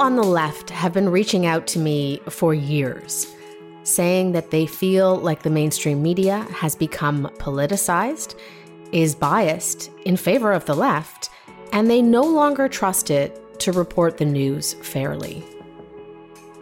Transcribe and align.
on 0.00 0.16
the 0.16 0.22
left 0.22 0.70
have 0.70 0.94
been 0.94 1.10
reaching 1.10 1.44
out 1.44 1.66
to 1.66 1.78
me 1.78 2.18
for 2.30 2.54
years, 2.54 3.26
saying 3.82 4.32
that 4.32 4.50
they 4.50 4.64
feel 4.64 5.18
like 5.18 5.42
the 5.42 5.50
mainstream 5.50 6.02
media 6.02 6.38
has 6.52 6.74
become 6.74 7.30
politicized, 7.38 8.34
is 8.92 9.14
biased 9.14 9.90
in 10.06 10.16
favor 10.16 10.52
of 10.52 10.64
the 10.64 10.74
left, 10.74 11.28
and 11.74 11.90
they 11.90 12.00
no 12.00 12.22
longer 12.22 12.66
trust 12.66 13.10
it 13.10 13.60
to 13.60 13.72
report 13.72 14.16
the 14.16 14.24
news 14.24 14.72
fairly. 14.72 15.44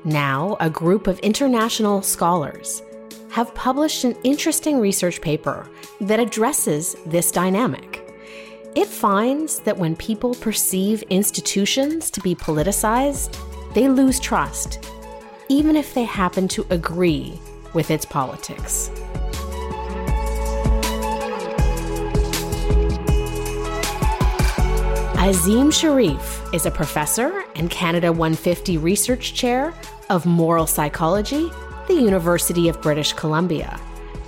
Now, 0.04 0.56
a 0.58 0.68
group 0.68 1.06
of 1.06 1.20
international 1.20 2.02
scholars 2.02 2.82
have 3.30 3.54
published 3.54 4.02
an 4.02 4.16
interesting 4.24 4.80
research 4.80 5.20
paper 5.20 5.70
that 6.00 6.18
addresses 6.18 6.96
this 7.06 7.30
dynamic. 7.30 7.87
It 8.78 8.86
finds 8.86 9.58
that 9.62 9.76
when 9.76 9.96
people 9.96 10.36
perceive 10.36 11.02
institutions 11.10 12.12
to 12.12 12.20
be 12.20 12.36
politicized, 12.36 13.36
they 13.74 13.88
lose 13.88 14.20
trust, 14.20 14.88
even 15.48 15.74
if 15.74 15.94
they 15.94 16.04
happen 16.04 16.46
to 16.46 16.64
agree 16.70 17.40
with 17.74 17.90
its 17.90 18.04
politics. 18.04 18.88
Azim 25.18 25.72
Shariff 25.72 26.54
is 26.54 26.64
a 26.64 26.70
professor 26.70 27.42
and 27.56 27.68
Canada 27.70 28.12
150 28.12 28.78
Research 28.78 29.34
Chair 29.34 29.74
of 30.08 30.24
Moral 30.24 30.68
Psychology, 30.68 31.50
the 31.88 31.94
University 31.94 32.68
of 32.68 32.80
British 32.80 33.12
Columbia. 33.12 33.80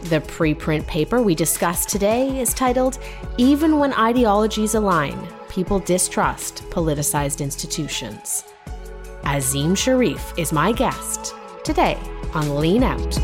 The 0.05 0.21
preprint 0.21 0.87
paper 0.87 1.21
we 1.21 1.35
discussed 1.35 1.91
today 1.91 2.41
is 2.41 2.55
titled 2.55 2.99
Even 3.37 3.79
When 3.79 3.93
Ideologies 3.93 4.75
Align, 4.75 5.29
People 5.51 5.79
Distrust 5.79 6.65
Politicized 6.71 7.43
Institutions. 7.43 8.45
Azim 9.25 9.75
Shariff 9.75 10.37
is 10.39 10.53
my 10.53 10.73
guest 10.73 11.35
today 11.65 11.99
on 12.33 12.57
Lean 12.57 12.83
Out. 12.83 13.19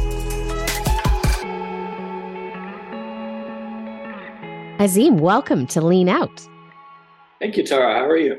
Azim, 4.78 5.18
welcome 5.18 5.66
to 5.68 5.80
Lean 5.80 6.10
Out. 6.10 6.46
Thank 7.40 7.56
you, 7.56 7.64
Tara. 7.64 7.94
How 7.94 8.04
are 8.04 8.18
you? 8.18 8.38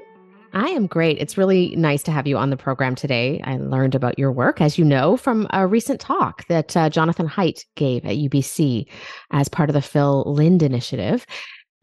I 0.54 0.70
am 0.70 0.88
great. 0.88 1.18
It's 1.20 1.38
really 1.38 1.76
nice 1.76 2.02
to 2.04 2.12
have 2.12 2.28
you 2.28 2.38
on 2.38 2.50
the 2.50 2.58
program 2.58 2.96
today. 2.96 3.42
I 3.44 3.58
learned 3.58 3.96
about 3.96 4.18
your 4.18 4.32
work, 4.32 4.62
as 4.62 4.78
you 4.78 4.86
know, 4.86 5.18
from 5.18 5.48
a 5.52 5.68
recent 5.68 6.00
talk 6.00 6.48
that 6.48 6.76
uh, 6.76 6.90
Jonathan 6.90 7.28
Haidt 7.28 7.66
gave 7.76 8.06
at 8.06 8.16
UBC 8.16 8.86
as 9.32 9.50
part 9.50 9.70
of 9.70 9.74
the 9.74 9.82
Phil 9.82 10.24
Lind 10.26 10.64
Initiative. 10.64 11.26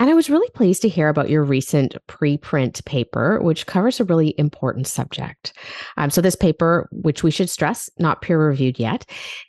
And 0.01 0.11
I 0.11 0.15
was 0.15 0.29
really 0.29 0.51
pleased 0.55 0.83
to 0.83 0.89
hear 0.89 1.09
about 1.09 1.31
your 1.31 1.45
recent 1.45 1.95
preprint 2.09 2.85
paper, 2.85 3.41
which 3.41 3.67
covers 3.67 4.01
a 4.01 4.05
really 4.05 4.35
important 4.39 4.89
subject. 4.89 5.53
Um, 5.97 6.11
so, 6.11 6.21
this 6.21 6.35
paper, 6.35 6.89
which 6.91 7.23
we 7.23 7.31
should 7.31 7.49
stress, 7.49 7.89
not 7.99 8.21
peer 8.21 8.45
reviewed 8.45 8.81
yet, 8.81 9.09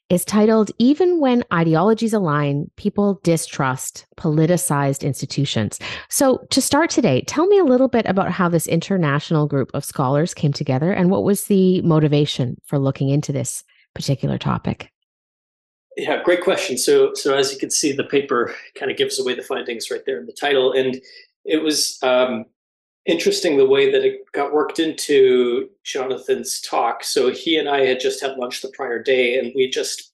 is 0.09 0.23
titled 0.23 0.69
Even 0.77 1.19
When 1.19 1.43
Ideologies 1.51 2.13
Align, 2.13 2.69
People 2.77 3.19
Distrust 3.23 4.05
Politicized 4.17 5.03
Institutions. 5.03 5.79
So, 6.09 6.45
to 6.51 6.61
start 6.61 6.91
today, 6.91 7.21
tell 7.21 7.47
me 7.47 7.57
a 7.57 7.65
little 7.65 7.87
bit 7.87 8.05
about 8.05 8.31
how 8.31 8.47
this 8.47 8.67
international 8.67 9.47
group 9.47 9.71
of 9.73 9.83
scholars 9.83 10.35
came 10.35 10.53
together 10.53 10.91
and 10.91 11.09
what 11.09 11.23
was 11.23 11.45
the 11.45 11.81
motivation 11.81 12.55
for 12.65 12.77
looking 12.77 13.09
into 13.09 13.31
this 13.31 13.63
particular 13.95 14.37
topic. 14.37 14.91
Yeah, 15.97 16.21
great 16.23 16.43
question. 16.43 16.77
So, 16.77 17.13
so 17.13 17.35
as 17.35 17.53
you 17.53 17.57
can 17.57 17.71
see, 17.71 17.93
the 17.93 18.03
paper 18.03 18.53
kind 18.77 18.91
of 18.91 18.97
gives 18.97 19.19
away 19.19 19.35
the 19.35 19.43
findings 19.43 19.89
right 19.89 20.01
there 20.05 20.19
in 20.19 20.25
the 20.25 20.33
title, 20.33 20.73
and 20.73 21.01
it 21.45 21.63
was 21.63 21.97
um, 22.03 22.45
interesting 23.05 23.55
the 23.55 23.65
way 23.65 23.91
that 23.91 24.03
it 24.03 24.29
got 24.33 24.53
worked 24.53 24.79
into 24.79 25.69
Jonathan's 25.83 26.59
talk. 26.59 27.03
So 27.03 27.31
he 27.31 27.57
and 27.57 27.69
I 27.69 27.85
had 27.85 27.99
just 27.99 28.21
had 28.21 28.37
lunch 28.37 28.61
the 28.61 28.73
prior 28.75 29.01
day, 29.01 29.37
and 29.37 29.53
we 29.55 29.69
just 29.69 30.11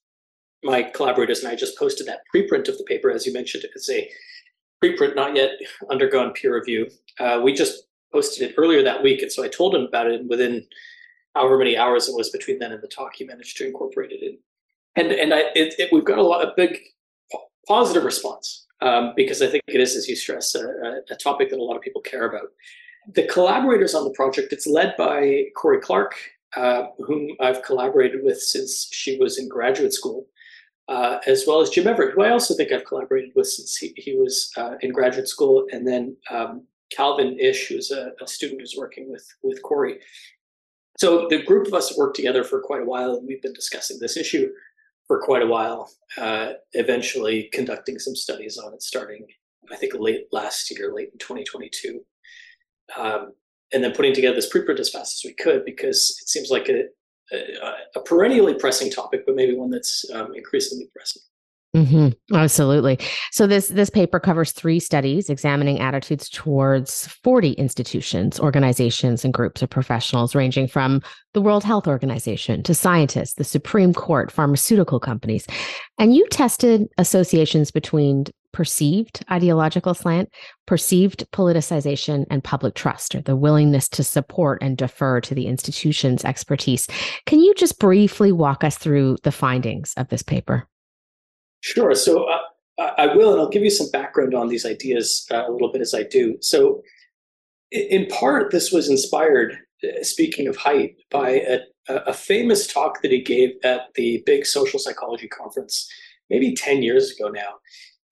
my 0.64 0.84
collaborators 0.84 1.40
and 1.40 1.52
I 1.52 1.56
just 1.56 1.78
posted 1.78 2.06
that 2.08 2.22
preprint 2.34 2.68
of 2.68 2.78
the 2.78 2.84
paper, 2.84 3.10
as 3.10 3.26
you 3.26 3.34
mentioned. 3.34 3.66
It's 3.74 3.90
a 3.90 4.08
preprint, 4.84 5.16
not 5.16 5.36
yet 5.36 5.52
undergone 5.90 6.34
peer 6.34 6.56
review. 6.56 6.88
Uh, 7.20 7.42
we 7.44 7.54
just 7.54 7.86
posted 8.12 8.50
it 8.50 8.56
earlier 8.58 8.84
that 8.84 9.02
week, 9.02 9.22
and 9.22 9.32
so 9.32 9.44
I 9.44 9.48
told 9.48 9.74
him 9.74 9.82
about 9.82 10.08
it. 10.08 10.20
And 10.20 10.30
within 10.30 10.66
however 11.34 11.58
many 11.58 11.78
hours 11.78 12.08
it 12.08 12.16
was 12.16 12.30
between 12.30 12.60
then 12.60 12.72
and 12.72 12.84
the 12.84 12.88
talk, 12.88 13.16
he 13.16 13.24
managed 13.24 13.58
to 13.58 13.66
incorporate 13.66 14.12
it 14.12 14.22
in 14.22 14.38
and 14.96 15.12
and 15.12 15.34
I, 15.34 15.40
it, 15.56 15.76
it, 15.78 15.90
we've 15.92 16.06
got 16.06 16.18
a 16.18 16.24
lot 16.24 16.46
of 16.46 16.56
big 16.56 16.78
positive 17.68 18.04
response 18.04 18.66
um, 18.82 19.14
because 19.16 19.42
I 19.42 19.48
think 19.48 19.64
it 19.68 19.80
is, 19.80 19.96
as 19.96 20.08
you 20.08 20.16
stress, 20.16 20.56
a, 20.56 21.02
a, 21.10 21.16
topic 21.16 21.50
that 21.50 21.60
a 21.60 21.64
lot 21.64 21.76
of 21.76 21.82
people 21.82 22.02
care 22.02 22.28
about. 22.28 22.50
The 23.14 23.24
collaborators 23.28 23.96
on 23.96 24.04
the 24.04 24.12
project, 24.12 24.52
it's 24.52 24.68
led 24.68 24.96
by 24.98 25.46
Cory 25.56 25.80
Clark, 25.80 26.16
uh, 26.56 26.86
whom 26.98 27.30
I've 27.40 27.64
collaborated 27.64 28.24
with 28.24 28.42
since 28.42 28.90
she 28.92 29.18
was 29.18 29.38
in 29.38 29.48
graduate 29.48 29.94
school, 29.94 30.28
uh, 30.88 31.20
as 31.28 31.46
well 31.48 31.62
as 31.62 31.70
Jim 31.70 31.88
Everett, 31.88 32.14
who 32.14 32.24
I 32.24 32.32
also 32.32 32.56
think 32.56 32.72
I've 32.72 32.86
collaborated 32.86 33.32
with 33.36 33.48
since 33.48 33.78
he, 33.78 33.94
he 33.96 34.16
was 34.16 34.52
uh, 34.58 34.76
in 34.82 34.92
graduate 34.92 35.28
school, 35.28 35.66
and 35.72 35.88
then 35.88 36.18
um, 36.30 36.64
Calvin 36.92 37.40
Isch, 37.40 37.68
who's 37.70 37.92
a, 37.92 38.12
a, 38.22 38.28
student 38.28 38.60
who's 38.60 38.76
working 38.78 39.10
with 39.10 39.26
with 39.44 39.62
Cory. 39.64 40.00
So 40.98 41.28
the 41.30 41.42
group 41.42 41.68
of 41.68 41.74
us 41.74 41.98
worked 41.98 42.18
together 42.18 42.44
for 42.44 42.60
quite 42.62 42.82
a 42.82 42.86
while, 42.86 43.14
and 43.16 43.26
we've 43.26 43.42
been 43.42 43.54
discussing 43.54 43.98
this 44.00 44.18
issue 44.18 44.50
for 45.12 45.20
quite 45.20 45.42
a 45.42 45.46
while, 45.46 45.92
uh, 46.18 46.54
eventually 46.72 47.50
conducting 47.52 48.00
some 48.00 48.16
studies 48.16 48.58
on 48.58 48.74
it 48.74 48.82
starting, 48.82 49.26
I 49.70 49.76
think, 49.76 49.92
late 49.94 50.28
last 50.32 50.72
year, 50.72 50.94
late 50.96 51.10
in 51.12 51.20
2022. 51.20 52.00
Um, 52.98 53.34
and 53.74 53.84
then 53.84 53.92
putting 53.92 54.14
together 54.14 54.36
this 54.36 54.50
preprint 54.50 54.80
as 54.80 54.90
fast 54.90 55.16
as 55.16 55.30
we 55.30 55.34
could 55.34 55.66
because 55.66 56.18
it 56.22 56.30
seems 56.30 56.50
like 56.50 56.70
a, 56.70 56.84
a, 57.36 58.00
a 58.00 58.02
perennially 58.04 58.54
pressing 58.54 58.90
topic, 58.90 59.24
but 59.26 59.36
maybe 59.36 59.54
one 59.54 59.70
that's 59.70 60.10
um, 60.14 60.34
increasingly 60.34 60.88
pressing. 60.96 61.24
Mm-hmm. 61.76 62.36
Absolutely. 62.36 63.00
So 63.32 63.48
this 63.48 63.70
this 63.70 63.90
paper 63.90 64.20
covers 64.20 64.52
three 64.52 64.80
studies 64.80 65.30
examining 65.30 65.80
attitudes 65.80 66.28
towards 66.28 67.08
40 67.08 67.54
institutions, 67.54 68.42
organizations, 68.42 69.24
and 69.24 69.34
groups 69.34 69.62
of 69.62 69.70
professionals, 69.70 70.36
ranging 70.36 70.68
from 70.68 71.02
the 71.34 71.42
World 71.42 71.64
Health 71.64 71.88
Organization 71.88 72.62
to 72.64 72.74
scientists, 72.74 73.36
the 73.36 73.46
Supreme 73.46 73.94
Court, 73.94 74.32
pharmaceutical 74.32 75.00
companies. 75.00 75.48
And 75.98 76.14
you 76.14 76.28
tested 76.28 76.90
associations 76.98 77.72
between 77.72 78.26
perceived 78.52 79.24
ideological 79.32 79.94
slant, 79.94 80.28
perceived 80.66 81.26
politicization, 81.32 82.26
and 82.30 82.44
public 82.44 82.76
trust, 82.76 83.16
or 83.16 83.22
the 83.22 83.38
willingness 83.38 83.88
to 83.88 84.04
support 84.04 84.62
and 84.62 84.76
defer 84.76 85.22
to 85.22 85.34
the 85.34 85.48
institution's 85.48 86.26
expertise. 86.26 86.86
Can 87.26 87.40
you 87.40 87.54
just 87.56 87.80
briefly 87.80 88.34
walk 88.34 88.66
us 88.66 88.78
through 88.78 89.16
the 89.24 89.32
findings 89.32 89.94
of 89.96 90.10
this 90.10 90.22
paper? 90.22 90.68
Sure. 91.62 91.96
So 91.96 92.26
uh, 92.26 92.40
I 92.98 93.16
will, 93.16 93.32
and 93.32 93.42
I'll 93.42 93.50
give 93.50 93.64
you 93.64 93.70
some 93.70 93.90
background 93.92 94.34
on 94.34 94.48
these 94.48 94.66
ideas 94.66 95.26
uh, 95.32 95.48
a 95.48 95.52
little 95.52 95.72
bit 95.72 95.82
as 95.82 95.94
I 95.94 96.04
do. 96.04 96.38
So, 96.42 96.82
in 97.72 98.08
part, 98.08 98.52
this 98.52 98.72
was 98.72 98.90
inspired, 98.90 99.58
uh, 99.84 100.04
speaking 100.04 100.48
of 100.48 100.58
Haidt, 100.58 100.96
by 101.10 101.30
a, 101.30 101.60
a 101.88 102.14
famous 102.14 102.68
talk 102.68 103.02
that 103.02 103.12
he 103.12 103.22
gave 103.22 103.52
at 103.64 103.94
the 103.96 104.24
big 104.26 104.46
social 104.46 104.80
psychology 104.80 105.28
conference, 105.28 105.90
maybe 106.30 106.54
10 106.54 106.84
years 106.84 107.12
ago 107.12 107.30
now, 107.30 107.54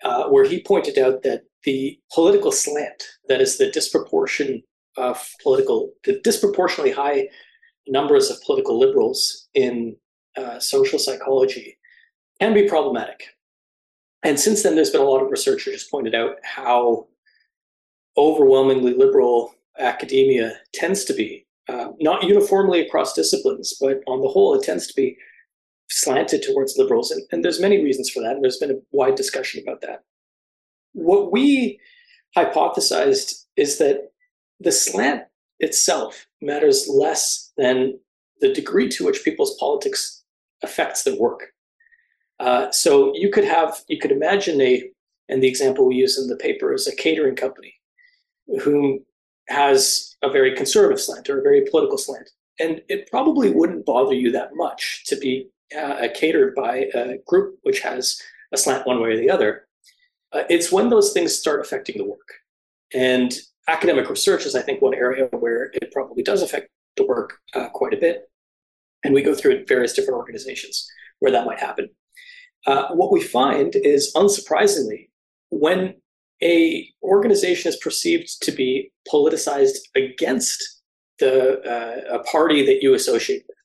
uh, 0.03 0.29
where 0.29 0.45
he 0.45 0.63
pointed 0.63 0.97
out 0.97 1.23
that 1.23 1.41
the 1.63 1.99
political 2.13 2.51
slant, 2.51 3.03
that 3.27 3.41
is 3.41 3.57
the 3.57 3.69
disproportion 3.71 4.61
of 4.97 5.29
political, 5.43 5.91
the 6.05 6.19
disproportionately 6.23 6.91
high 6.91 7.27
numbers 7.87 8.29
of 8.29 8.41
political 8.43 8.79
liberals 8.79 9.49
in 9.55 9.95
uh, 10.37 10.59
social 10.59 10.99
psychology, 10.99 11.77
can 12.39 12.53
be 12.53 12.67
problematic 12.67 13.23
and 14.23 14.39
since 14.39 14.63
then, 14.63 14.75
there's 14.75 14.89
been 14.89 15.01
a 15.01 15.05
lot 15.05 15.23
of 15.23 15.31
research 15.31 15.65
that 15.65 15.71
just 15.71 15.91
pointed 15.91 16.13
out 16.13 16.35
how 16.43 17.07
overwhelmingly 18.17 18.93
liberal 18.93 19.53
academia 19.77 20.59
tends 20.73 21.05
to 21.05 21.13
be, 21.13 21.45
uh, 21.69 21.89
not 21.99 22.23
uniformly 22.23 22.81
across 22.81 23.13
disciplines, 23.13 23.77
but 23.79 24.01
on 24.07 24.21
the 24.21 24.27
whole, 24.27 24.53
it 24.53 24.63
tends 24.63 24.87
to 24.87 24.93
be 24.93 25.17
slanted 25.89 26.43
towards 26.43 26.77
liberals. 26.77 27.11
And, 27.11 27.23
and 27.31 27.43
there's 27.43 27.61
many 27.61 27.83
reasons 27.83 28.09
for 28.09 28.21
that. 28.21 28.33
And 28.33 28.43
there's 28.43 28.57
been 28.57 28.71
a 28.71 28.81
wide 28.91 29.15
discussion 29.15 29.61
about 29.61 29.81
that. 29.81 30.03
What 30.93 31.31
we 31.31 31.79
hypothesized 32.37 33.45
is 33.55 33.77
that 33.77 34.11
the 34.59 34.71
slant 34.71 35.23
itself 35.59 36.27
matters 36.41 36.87
less 36.89 37.51
than 37.57 37.99
the 38.41 38.53
degree 38.53 38.89
to 38.89 39.05
which 39.05 39.23
people's 39.23 39.57
politics 39.59 40.23
affects 40.61 41.03
their 41.03 41.15
work. 41.17 41.53
Uh, 42.39 42.71
so 42.71 43.13
you 43.15 43.29
could 43.29 43.43
have, 43.43 43.81
you 43.87 43.99
could 43.99 44.11
imagine 44.11 44.61
a, 44.61 44.89
and 45.27 45.43
the 45.43 45.47
example 45.47 45.85
we 45.85 45.95
use 45.95 46.17
in 46.17 46.27
the 46.27 46.37
paper 46.37 46.73
is 46.73 46.87
a 46.87 46.95
catering 46.95 47.35
company 47.35 47.73
who 48.63 49.03
has 49.47 50.15
a 50.23 50.29
very 50.29 50.55
conservative 50.55 50.99
slant 50.99 51.29
or 51.29 51.39
a 51.39 51.43
very 51.43 51.65
political 51.69 51.97
slant. 51.97 52.29
And 52.59 52.81
it 52.87 53.09
probably 53.09 53.51
wouldn't 53.51 53.85
bother 53.85 54.13
you 54.13 54.31
that 54.31 54.55
much 54.55 55.03
to 55.07 55.15
be 55.15 55.49
uh, 55.77 56.07
catered 56.15 56.55
by 56.55 56.89
a 56.93 57.17
group 57.25 57.57
which 57.63 57.81
has 57.81 58.21
a 58.51 58.57
slant 58.57 58.87
one 58.87 59.01
way 59.01 59.11
or 59.11 59.17
the 59.17 59.29
other. 59.29 59.67
Uh, 60.31 60.43
it's 60.49 60.71
when 60.71 60.89
those 60.89 61.13
things 61.13 61.37
start 61.37 61.61
affecting 61.61 61.97
the 61.97 62.05
work. 62.05 62.27
And 62.93 63.33
academic 63.67 64.09
research 64.09 64.45
is, 64.45 64.55
I 64.55 64.61
think, 64.61 64.81
one 64.81 64.93
area 64.95 65.25
where 65.25 65.71
it 65.73 65.91
probably 65.91 66.23
does 66.23 66.41
affect 66.41 66.69
the 66.97 67.05
work 67.05 67.39
uh, 67.53 67.69
quite 67.69 67.93
a 67.93 67.97
bit. 67.97 68.29
And 69.03 69.13
we 69.13 69.21
go 69.21 69.33
through 69.33 69.65
various 69.65 69.93
different 69.93 70.17
organizations 70.17 70.87
where 71.19 71.31
that 71.31 71.45
might 71.45 71.59
happen. 71.59 71.89
Uh, 72.67 72.87
what 72.89 73.11
we 73.11 73.21
find 73.21 73.75
is, 73.75 74.13
unsurprisingly, 74.15 75.09
when 75.49 75.95
a 76.41 76.87
organization 77.03 77.69
is 77.69 77.77
perceived 77.77 78.41
to 78.41 78.51
be 78.51 78.91
politicized 79.11 79.77
against 79.95 80.81
the 81.19 81.59
uh, 81.63 82.19
a 82.19 82.23
party 82.23 82.65
that 82.65 82.81
you 82.81 82.93
associate 82.93 83.43
with. 83.47 83.57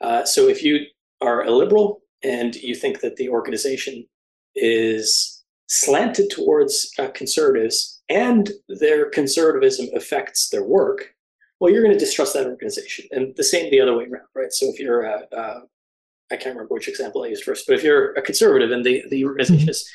Uh, 0.00 0.24
so 0.24 0.48
if 0.48 0.62
you 0.62 0.80
are 1.20 1.44
a 1.44 1.50
liberal 1.50 2.00
and 2.22 2.54
you 2.56 2.74
think 2.74 3.00
that 3.00 3.16
the 3.16 3.28
organization 3.28 4.06
is 4.54 5.44
slanted 5.66 6.30
towards 6.30 6.90
uh, 6.98 7.08
conservatives 7.08 8.00
and 8.08 8.50
their 8.68 9.10
conservatism 9.10 9.88
affects 9.94 10.48
their 10.48 10.64
work, 10.64 11.14
well, 11.60 11.70
you're 11.70 11.82
going 11.82 11.92
to 11.92 12.04
distrust 12.04 12.34
that 12.34 12.46
organization. 12.46 13.06
And 13.10 13.36
the 13.36 13.44
same 13.44 13.70
the 13.70 13.80
other 13.80 13.96
way 13.96 14.04
around, 14.04 14.26
right? 14.34 14.52
So 14.52 14.66
if 14.66 14.80
you're 14.80 15.02
a, 15.02 15.26
a 15.32 15.60
I 16.30 16.36
can't 16.36 16.54
remember 16.54 16.74
which 16.74 16.88
example 16.88 17.24
I 17.24 17.28
used 17.28 17.44
first, 17.44 17.66
but 17.66 17.74
if 17.74 17.82
you're 17.82 18.12
a 18.12 18.22
conservative 18.22 18.70
and 18.70 18.84
the, 18.84 19.02
the 19.10 19.24
organization 19.24 19.62
mm-hmm. 19.62 19.70
is 19.70 19.90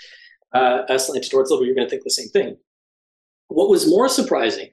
uh, 0.54 0.98
slanted 0.98 1.32
towards 1.32 1.50
liberal, 1.50 1.66
you're 1.66 1.76
going 1.76 1.88
to 1.88 1.90
think 1.90 2.04
the 2.04 2.10
same 2.10 2.30
thing. 2.30 2.58
What 3.48 3.70
was 3.70 3.90
more 3.90 4.10
surprising, 4.10 4.70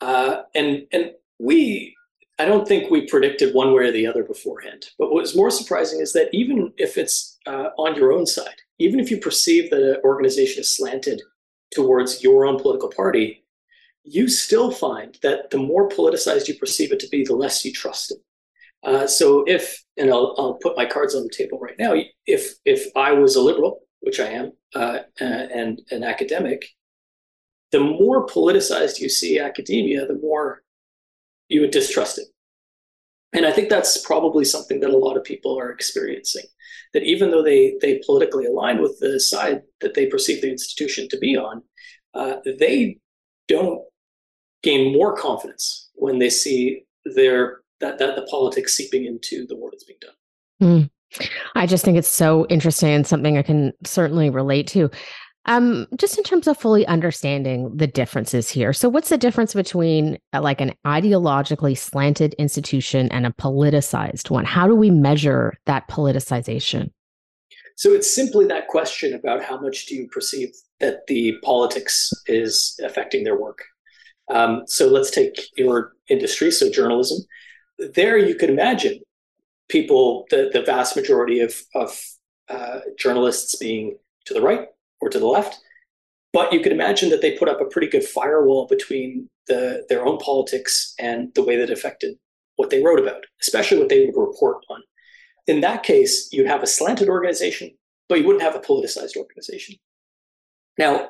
uh, 0.00 0.42
and 0.54 0.86
and 0.92 1.12
we, 1.38 1.94
I 2.38 2.46
don't 2.46 2.66
think 2.66 2.90
we 2.90 3.06
predicted 3.06 3.54
one 3.54 3.72
way 3.74 3.84
or 3.84 3.92
the 3.92 4.06
other 4.06 4.24
beforehand. 4.24 4.86
But 4.98 5.10
what 5.10 5.22
was 5.22 5.36
more 5.36 5.50
surprising 5.50 6.00
is 6.00 6.12
that 6.14 6.30
even 6.32 6.72
if 6.78 6.96
it's 6.96 7.38
uh, 7.46 7.68
on 7.78 7.94
your 7.94 8.12
own 8.12 8.26
side, 8.26 8.62
even 8.78 8.98
if 8.98 9.10
you 9.10 9.18
perceive 9.18 9.70
that 9.70 9.82
an 9.82 10.00
organization 10.04 10.60
is 10.60 10.74
slanted 10.74 11.20
towards 11.74 12.22
your 12.22 12.46
own 12.46 12.58
political 12.58 12.88
party, 12.88 13.44
you 14.04 14.28
still 14.28 14.70
find 14.70 15.18
that 15.22 15.50
the 15.50 15.58
more 15.58 15.88
politicized 15.88 16.48
you 16.48 16.54
perceive 16.54 16.92
it 16.92 17.00
to 17.00 17.08
be, 17.08 17.24
the 17.24 17.34
less 17.34 17.64
you 17.64 17.72
trust 17.72 18.12
it. 18.12 18.18
Uh, 18.86 19.06
so 19.06 19.44
if, 19.46 19.82
and 19.96 20.10
I'll, 20.10 20.34
I'll 20.38 20.58
put 20.62 20.76
my 20.76 20.86
cards 20.86 21.14
on 21.14 21.24
the 21.24 21.34
table 21.36 21.58
right 21.58 21.74
now, 21.78 21.92
if 22.26 22.54
if 22.64 22.86
I 22.96 23.12
was 23.12 23.34
a 23.36 23.42
liberal 23.42 23.80
which 24.00 24.20
I 24.20 24.28
am, 24.28 24.52
uh, 24.74 25.00
and 25.18 25.82
an 25.90 26.04
academic, 26.04 26.64
the 27.72 27.80
more 27.80 28.24
politicized 28.26 29.00
you 29.00 29.08
see 29.08 29.40
academia, 29.40 30.06
the 30.06 30.18
more 30.22 30.62
you 31.48 31.60
would 31.62 31.72
distrust 31.72 32.18
it. 32.18 32.28
And 33.32 33.44
I 33.44 33.50
think 33.50 33.68
that's 33.68 33.98
probably 34.06 34.44
something 34.44 34.78
that 34.80 34.90
a 34.90 34.96
lot 34.96 35.16
of 35.16 35.24
people 35.24 35.58
are 35.58 35.70
experiencing. 35.70 36.44
That 36.94 37.02
even 37.02 37.32
though 37.32 37.42
they 37.42 37.76
they 37.80 38.00
politically 38.06 38.46
align 38.46 38.80
with 38.80 38.96
the 39.00 39.18
side 39.18 39.62
that 39.80 39.94
they 39.94 40.06
perceive 40.06 40.40
the 40.40 40.50
institution 40.52 41.08
to 41.08 41.18
be 41.18 41.36
on, 41.36 41.62
uh, 42.14 42.36
they 42.60 42.98
don't 43.48 43.80
gain 44.62 44.92
more 44.92 45.16
confidence 45.16 45.90
when 45.94 46.20
they 46.20 46.30
see 46.30 46.84
their 47.04 47.62
that 47.80 47.98
that 47.98 48.16
the 48.16 48.22
politics 48.22 48.74
seeping 48.74 49.04
into 49.04 49.46
the 49.46 49.56
work 49.56 49.72
that's 49.72 49.84
being 49.84 49.98
done. 50.00 50.14
Mm. 50.62 50.90
I 51.54 51.66
just 51.66 51.84
think 51.84 51.96
it's 51.96 52.08
so 52.08 52.46
interesting 52.48 52.90
and 52.90 53.06
something 53.06 53.38
I 53.38 53.42
can 53.42 53.72
certainly 53.84 54.30
relate 54.30 54.66
to. 54.68 54.90
Um, 55.48 55.86
just 55.96 56.18
in 56.18 56.24
terms 56.24 56.48
of 56.48 56.58
fully 56.58 56.84
understanding 56.86 57.70
the 57.76 57.86
differences 57.86 58.50
here. 58.50 58.72
So, 58.72 58.88
what's 58.88 59.10
the 59.10 59.18
difference 59.18 59.54
between 59.54 60.18
uh, 60.32 60.42
like 60.42 60.60
an 60.60 60.72
ideologically 60.84 61.78
slanted 61.78 62.34
institution 62.34 63.08
and 63.12 63.26
a 63.26 63.30
politicized 63.30 64.28
one? 64.28 64.44
How 64.44 64.66
do 64.66 64.74
we 64.74 64.90
measure 64.90 65.54
that 65.66 65.88
politicization? 65.88 66.90
So, 67.76 67.92
it's 67.92 68.12
simply 68.12 68.46
that 68.46 68.66
question 68.66 69.14
about 69.14 69.44
how 69.44 69.60
much 69.60 69.86
do 69.86 69.94
you 69.94 70.08
perceive 70.08 70.48
that 70.80 71.06
the 71.06 71.36
politics 71.44 72.12
is 72.26 72.78
affecting 72.82 73.22
their 73.22 73.40
work. 73.40 73.62
Um, 74.28 74.64
so, 74.66 74.88
let's 74.88 75.12
take 75.12 75.38
your 75.56 75.92
industry, 76.08 76.50
so 76.50 76.68
journalism. 76.68 77.20
There, 77.78 78.16
you 78.16 78.34
could 78.34 78.50
imagine 78.50 79.00
people, 79.68 80.26
the, 80.30 80.50
the 80.52 80.62
vast 80.62 80.96
majority 80.96 81.40
of, 81.40 81.54
of 81.74 81.98
uh, 82.48 82.80
journalists 82.98 83.56
being 83.56 83.98
to 84.26 84.34
the 84.34 84.42
right 84.42 84.68
or 85.00 85.08
to 85.08 85.18
the 85.18 85.26
left. 85.26 85.58
But 86.32 86.52
you 86.52 86.60
could 86.60 86.72
imagine 86.72 87.10
that 87.10 87.22
they 87.22 87.38
put 87.38 87.48
up 87.48 87.60
a 87.60 87.66
pretty 87.66 87.88
good 87.88 88.04
firewall 88.04 88.66
between 88.66 89.28
the, 89.48 89.84
their 89.88 90.04
own 90.04 90.18
politics 90.18 90.94
and 90.98 91.32
the 91.34 91.42
way 91.42 91.56
that 91.56 91.70
affected 91.70 92.16
what 92.56 92.70
they 92.70 92.82
wrote 92.82 92.98
about, 92.98 93.24
especially 93.40 93.78
what 93.78 93.88
they 93.88 94.06
would 94.06 94.20
report 94.20 94.58
on. 94.68 94.82
In 95.46 95.60
that 95.60 95.82
case, 95.82 96.28
you'd 96.32 96.46
have 96.46 96.62
a 96.62 96.66
slanted 96.66 97.08
organization, 97.08 97.70
but 98.08 98.18
you 98.18 98.26
wouldn't 98.26 98.42
have 98.42 98.56
a 98.56 98.60
politicized 98.60 99.16
organization. 99.16 99.76
Now, 100.78 101.08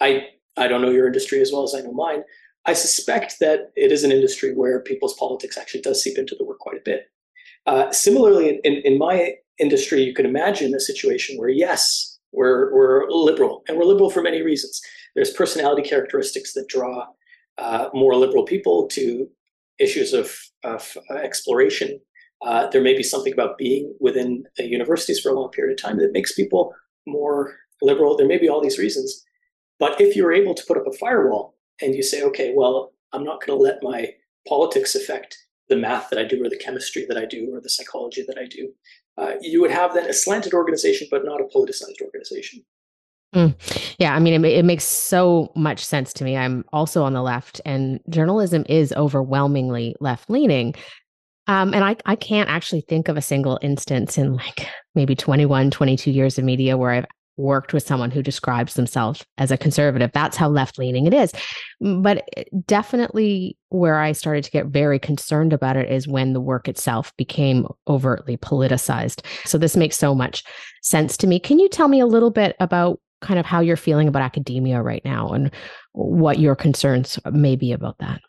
I 0.00 0.28
I 0.56 0.68
don't 0.68 0.82
know 0.82 0.90
your 0.90 1.06
industry 1.06 1.40
as 1.40 1.52
well 1.52 1.62
as 1.62 1.74
I 1.74 1.80
know 1.80 1.92
mine. 1.92 2.22
I 2.66 2.74
suspect 2.74 3.36
that 3.40 3.72
it 3.76 3.90
is 3.90 4.04
an 4.04 4.12
industry 4.12 4.54
where 4.54 4.82
people's 4.82 5.16
politics 5.18 5.56
actually 5.56 5.80
does 5.80 6.02
seep 6.02 6.18
into 6.18 6.36
the 6.36 6.44
work 6.44 6.58
quite 6.58 6.76
a 6.76 6.84
bit. 6.84 7.10
Uh, 7.66 7.90
similarly, 7.90 8.60
in, 8.64 8.74
in 8.84 8.98
my 8.98 9.34
industry, 9.58 10.02
you 10.02 10.14
can 10.14 10.26
imagine 10.26 10.74
a 10.74 10.80
situation 10.80 11.38
where, 11.38 11.48
yes, 11.48 12.18
we're, 12.32 12.72
we're 12.74 13.10
liberal, 13.10 13.62
and 13.66 13.76
we're 13.76 13.84
liberal 13.84 14.10
for 14.10 14.22
many 14.22 14.42
reasons. 14.42 14.80
There's 15.14 15.32
personality 15.32 15.82
characteristics 15.82 16.52
that 16.54 16.68
draw 16.68 17.06
uh, 17.58 17.88
more 17.92 18.14
liberal 18.14 18.44
people 18.44 18.86
to 18.88 19.28
issues 19.78 20.12
of, 20.12 20.36
of 20.62 20.96
uh, 21.10 21.14
exploration. 21.14 22.00
Uh, 22.42 22.68
there 22.68 22.82
may 22.82 22.96
be 22.96 23.02
something 23.02 23.32
about 23.32 23.58
being 23.58 23.94
within 24.00 24.44
universities 24.58 25.20
for 25.20 25.30
a 25.30 25.34
long 25.34 25.50
period 25.50 25.72
of 25.72 25.82
time 25.82 25.98
that 25.98 26.12
makes 26.12 26.34
people 26.34 26.72
more 27.06 27.56
liberal. 27.82 28.16
There 28.16 28.26
may 28.26 28.38
be 28.38 28.48
all 28.48 28.62
these 28.62 28.78
reasons. 28.78 29.24
But 29.78 30.00
if 30.00 30.14
you're 30.14 30.32
able 30.32 30.54
to 30.54 30.64
put 30.66 30.76
up 30.76 30.86
a 30.86 30.96
firewall 30.96 31.54
and 31.80 31.94
you 31.94 32.02
say, 32.02 32.22
okay, 32.22 32.52
well, 32.54 32.92
I'm 33.12 33.24
not 33.24 33.44
going 33.44 33.58
to 33.58 33.62
let 33.62 33.82
my 33.82 34.14
politics 34.46 34.94
affect 34.94 35.36
the 35.68 35.76
math 35.76 36.10
that 36.10 36.18
I 36.18 36.24
do, 36.24 36.44
or 36.44 36.48
the 36.48 36.56
chemistry 36.56 37.06
that 37.08 37.16
I 37.16 37.24
do, 37.24 37.50
or 37.52 37.60
the 37.60 37.70
psychology 37.70 38.24
that 38.26 38.38
I 38.38 38.46
do. 38.46 38.72
Uh, 39.16 39.34
you 39.40 39.60
would 39.60 39.70
have 39.70 39.94
then 39.94 40.08
a 40.08 40.12
slanted 40.12 40.52
organization, 40.52 41.06
but 41.10 41.24
not 41.24 41.40
a 41.40 41.44
politicized 41.44 42.02
organization. 42.02 42.64
Mm. 43.34 43.54
Yeah, 43.98 44.14
I 44.14 44.18
mean, 44.18 44.44
it, 44.44 44.48
it, 44.48 44.64
makes 44.64 44.82
so 44.82 45.52
much 45.54 45.84
sense 45.84 46.12
to 46.14 46.24
me. 46.24 46.36
I'm 46.36 46.64
also 46.72 47.04
on 47.04 47.12
the 47.12 47.22
left, 47.22 47.60
and 47.64 48.00
journalism 48.08 48.64
is 48.68 48.92
overwhelmingly 48.94 49.94
left 50.00 50.28
leaning. 50.28 50.74
Um, 51.46 51.72
and 51.72 51.84
I, 51.84 51.96
I 52.06 52.16
can't 52.16 52.50
actually 52.50 52.80
think 52.82 53.08
of 53.08 53.16
a 53.16 53.22
single 53.22 53.58
instance 53.62 54.18
in 54.18 54.34
like 54.34 54.66
maybe 54.94 55.14
21, 55.14 55.70
22 55.70 56.10
years 56.10 56.38
of 56.38 56.44
media 56.44 56.76
where 56.76 56.90
I've 56.90 57.06
worked 57.40 57.72
with 57.72 57.86
someone 57.86 58.10
who 58.10 58.22
describes 58.22 58.74
themselves 58.74 59.24
as 59.38 59.50
a 59.50 59.56
conservative. 59.56 60.10
That's 60.12 60.36
how 60.36 60.48
left 60.48 60.78
leaning 60.78 61.06
it 61.06 61.14
is. 61.14 61.32
But 61.80 62.28
eh, 62.36 62.44
definitely 62.66 63.56
where 63.70 63.98
I 63.98 64.12
started 64.12 64.44
to 64.44 64.50
get 64.50 64.66
very 64.66 64.98
concerned 64.98 65.52
about 65.52 65.76
it 65.76 65.90
is 65.90 66.06
when 66.06 66.32
the 66.32 66.40
work 66.40 66.68
itself 66.68 67.16
became 67.16 67.66
overtly 67.88 68.36
politicized. 68.36 69.24
So 69.44 69.58
this 69.58 69.76
makes 69.76 69.96
so 69.96 70.14
much 70.14 70.44
sense 70.82 71.16
to 71.18 71.26
me. 71.26 71.40
Can 71.40 71.58
you 71.58 71.68
tell 71.68 71.88
me 71.88 72.00
a 72.00 72.06
little 72.06 72.30
bit 72.30 72.56
about 72.60 73.00
kind 73.20 73.38
of 73.38 73.46
how 73.46 73.60
you're 73.60 73.76
feeling 73.76 74.08
about 74.08 74.22
academia 74.22 74.82
right 74.82 75.04
now 75.04 75.28
and 75.28 75.50
what 75.92 76.38
your 76.38 76.56
concerns 76.56 77.18
may 77.32 77.56
be 77.56 77.72
about 77.72 77.98
that? 77.98 78.20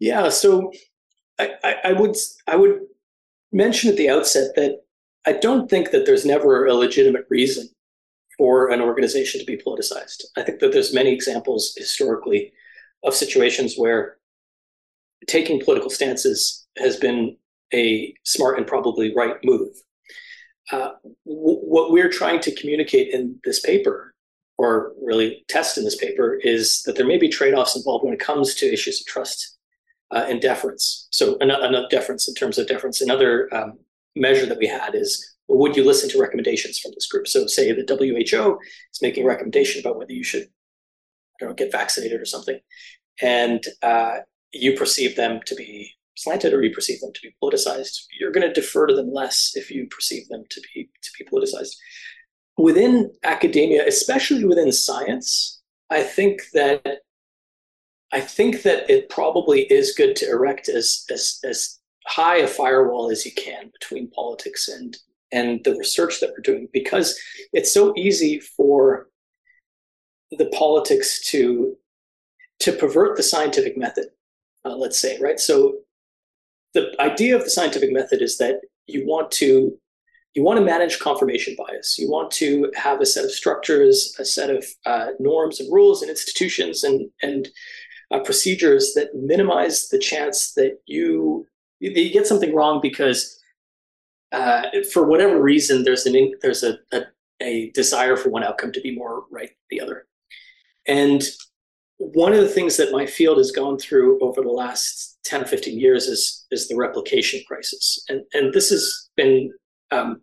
Yeah, 0.00 0.28
so 0.28 0.72
I, 1.38 1.50
I, 1.62 1.74
I 1.84 1.92
would 1.92 2.16
I 2.46 2.56
would 2.56 2.80
mention 3.52 3.90
at 3.90 3.96
the 3.96 4.10
outset 4.10 4.54
that 4.56 4.83
I 5.26 5.32
don't 5.32 5.70
think 5.70 5.90
that 5.90 6.06
there's 6.06 6.26
never 6.26 6.66
a 6.66 6.74
legitimate 6.74 7.26
reason 7.30 7.68
for 8.36 8.70
an 8.70 8.80
organization 8.80 9.40
to 9.40 9.46
be 9.46 9.56
politicized. 9.56 10.24
I 10.36 10.42
think 10.42 10.60
that 10.60 10.72
there's 10.72 10.94
many 10.94 11.12
examples 11.12 11.74
historically 11.76 12.52
of 13.04 13.14
situations 13.14 13.76
where 13.76 14.18
taking 15.26 15.60
political 15.60 15.90
stances 15.90 16.66
has 16.78 16.96
been 16.96 17.36
a 17.72 18.14
smart 18.24 18.58
and 18.58 18.66
probably 18.66 19.14
right 19.14 19.36
move. 19.44 19.70
Uh, 20.70 20.90
w- 21.26 21.60
what 21.60 21.92
we're 21.92 22.10
trying 22.10 22.40
to 22.40 22.54
communicate 22.54 23.12
in 23.12 23.38
this 23.44 23.60
paper, 23.60 24.14
or 24.58 24.92
really 25.02 25.44
test 25.48 25.78
in 25.78 25.84
this 25.84 25.96
paper, 25.96 26.34
is 26.34 26.82
that 26.82 26.96
there 26.96 27.06
may 27.06 27.18
be 27.18 27.28
trade-offs 27.28 27.76
involved 27.76 28.04
when 28.04 28.14
it 28.14 28.20
comes 28.20 28.54
to 28.54 28.72
issues 28.72 29.00
of 29.00 29.06
trust 29.06 29.56
uh, 30.10 30.24
and 30.28 30.40
deference. 30.40 31.08
So, 31.10 31.36
enough 31.38 31.90
deference 31.90 32.28
in 32.28 32.34
terms 32.34 32.58
of 32.58 32.66
deference. 32.66 33.00
Another 33.00 33.52
um, 33.54 33.78
measure 34.16 34.46
that 34.46 34.58
we 34.58 34.66
had 34.66 34.94
is 34.94 35.34
well, 35.48 35.58
would 35.58 35.76
you 35.76 35.84
listen 35.84 36.08
to 36.10 36.20
recommendations 36.20 36.78
from 36.78 36.92
this 36.94 37.06
group? 37.06 37.28
So 37.28 37.46
say 37.46 37.70
the 37.72 37.84
WHO 37.86 38.58
is 38.92 39.02
making 39.02 39.24
a 39.24 39.26
recommendation 39.26 39.80
about 39.80 39.98
whether 39.98 40.12
you 40.12 40.24
should 40.24 40.42
I 40.42 41.40
don't 41.40 41.48
know, 41.50 41.54
get 41.54 41.72
vaccinated 41.72 42.20
or 42.20 42.24
something, 42.24 42.58
and 43.20 43.62
uh, 43.82 44.18
you 44.52 44.76
perceive 44.76 45.16
them 45.16 45.40
to 45.46 45.54
be 45.54 45.90
slanted 46.16 46.52
or 46.52 46.62
you 46.62 46.72
perceive 46.72 47.00
them 47.00 47.12
to 47.12 47.20
be 47.22 47.34
politicized, 47.42 48.04
you're 48.18 48.32
going 48.32 48.46
to 48.46 48.52
defer 48.52 48.86
to 48.86 48.94
them 48.94 49.12
less 49.12 49.52
if 49.54 49.70
you 49.70 49.86
perceive 49.88 50.28
them 50.28 50.44
to 50.50 50.60
be 50.72 50.88
to 51.02 51.10
be 51.18 51.24
politicized. 51.24 51.74
Within 52.56 53.10
academia, 53.24 53.86
especially 53.86 54.44
within 54.44 54.70
science, 54.70 55.60
I 55.90 56.02
think 56.02 56.42
that 56.52 56.98
I 58.12 58.20
think 58.20 58.62
that 58.62 58.88
it 58.88 59.08
probably 59.08 59.62
is 59.62 59.94
good 59.96 60.14
to 60.16 60.28
erect 60.28 60.68
as 60.68 61.04
as 61.10 61.40
as 61.44 61.80
high 62.06 62.38
a 62.38 62.46
firewall 62.46 63.10
as 63.10 63.24
you 63.24 63.32
can 63.32 63.70
between 63.78 64.10
politics 64.10 64.68
and 64.68 64.96
and 65.32 65.64
the 65.64 65.74
research 65.74 66.20
that 66.20 66.30
we're 66.30 66.42
doing 66.42 66.68
because 66.72 67.18
it's 67.52 67.72
so 67.72 67.92
easy 67.96 68.38
for 68.38 69.08
the 70.32 70.46
politics 70.46 71.28
to 71.30 71.76
to 72.60 72.72
pervert 72.72 73.16
the 73.16 73.22
scientific 73.22 73.76
method 73.76 74.06
uh, 74.64 74.76
let's 74.76 74.98
say, 74.98 75.18
right? 75.20 75.38
So 75.38 75.76
the 76.72 76.90
idea 77.00 77.36
of 77.36 77.44
the 77.44 77.50
scientific 77.50 77.92
method 77.92 78.22
is 78.22 78.38
that 78.38 78.60
you 78.86 79.06
want 79.06 79.30
to 79.32 79.78
you 80.34 80.42
want 80.42 80.58
to 80.58 80.64
manage 80.64 80.98
confirmation 80.98 81.54
bias. 81.56 81.96
You 81.96 82.10
want 82.10 82.32
to 82.32 82.68
have 82.74 83.00
a 83.00 83.06
set 83.06 83.24
of 83.24 83.30
structures, 83.30 84.16
a 84.18 84.24
set 84.24 84.50
of 84.50 84.66
uh, 84.84 85.10
norms 85.20 85.60
and 85.60 85.72
rules 85.72 86.02
and 86.02 86.10
institutions 86.10 86.82
and 86.82 87.08
and 87.22 87.48
uh, 88.10 88.20
procedures 88.20 88.94
that 88.94 89.14
minimize 89.14 89.88
the 89.88 89.98
chance 89.98 90.52
that 90.54 90.78
you 90.86 91.46
you 91.80 92.12
get 92.12 92.26
something 92.26 92.54
wrong 92.54 92.80
because 92.80 93.40
uh, 94.32 94.62
for 94.92 95.06
whatever 95.06 95.40
reason 95.40 95.84
there's 95.84 96.06
an 96.06 96.32
there's 96.42 96.62
a, 96.62 96.78
a, 96.92 97.02
a 97.40 97.70
desire 97.70 98.16
for 98.16 98.30
one 98.30 98.44
outcome 98.44 98.72
to 98.72 98.80
be 98.80 98.94
more 98.94 99.24
right 99.30 99.48
than 99.48 99.56
the 99.70 99.80
other. 99.80 100.06
And 100.86 101.22
one 101.98 102.32
of 102.32 102.40
the 102.40 102.48
things 102.48 102.76
that 102.76 102.92
my 102.92 103.06
field 103.06 103.38
has 103.38 103.52
gone 103.52 103.78
through 103.78 104.20
over 104.20 104.42
the 104.42 104.48
last 104.48 105.18
10 105.24 105.42
or 105.42 105.46
15 105.46 105.78
years 105.78 106.06
is 106.06 106.46
is 106.50 106.68
the 106.68 106.76
replication 106.76 107.42
crisis. 107.46 108.04
And 108.08 108.22
and 108.32 108.52
this 108.52 108.70
has 108.70 109.08
been 109.16 109.52
um, 109.90 110.20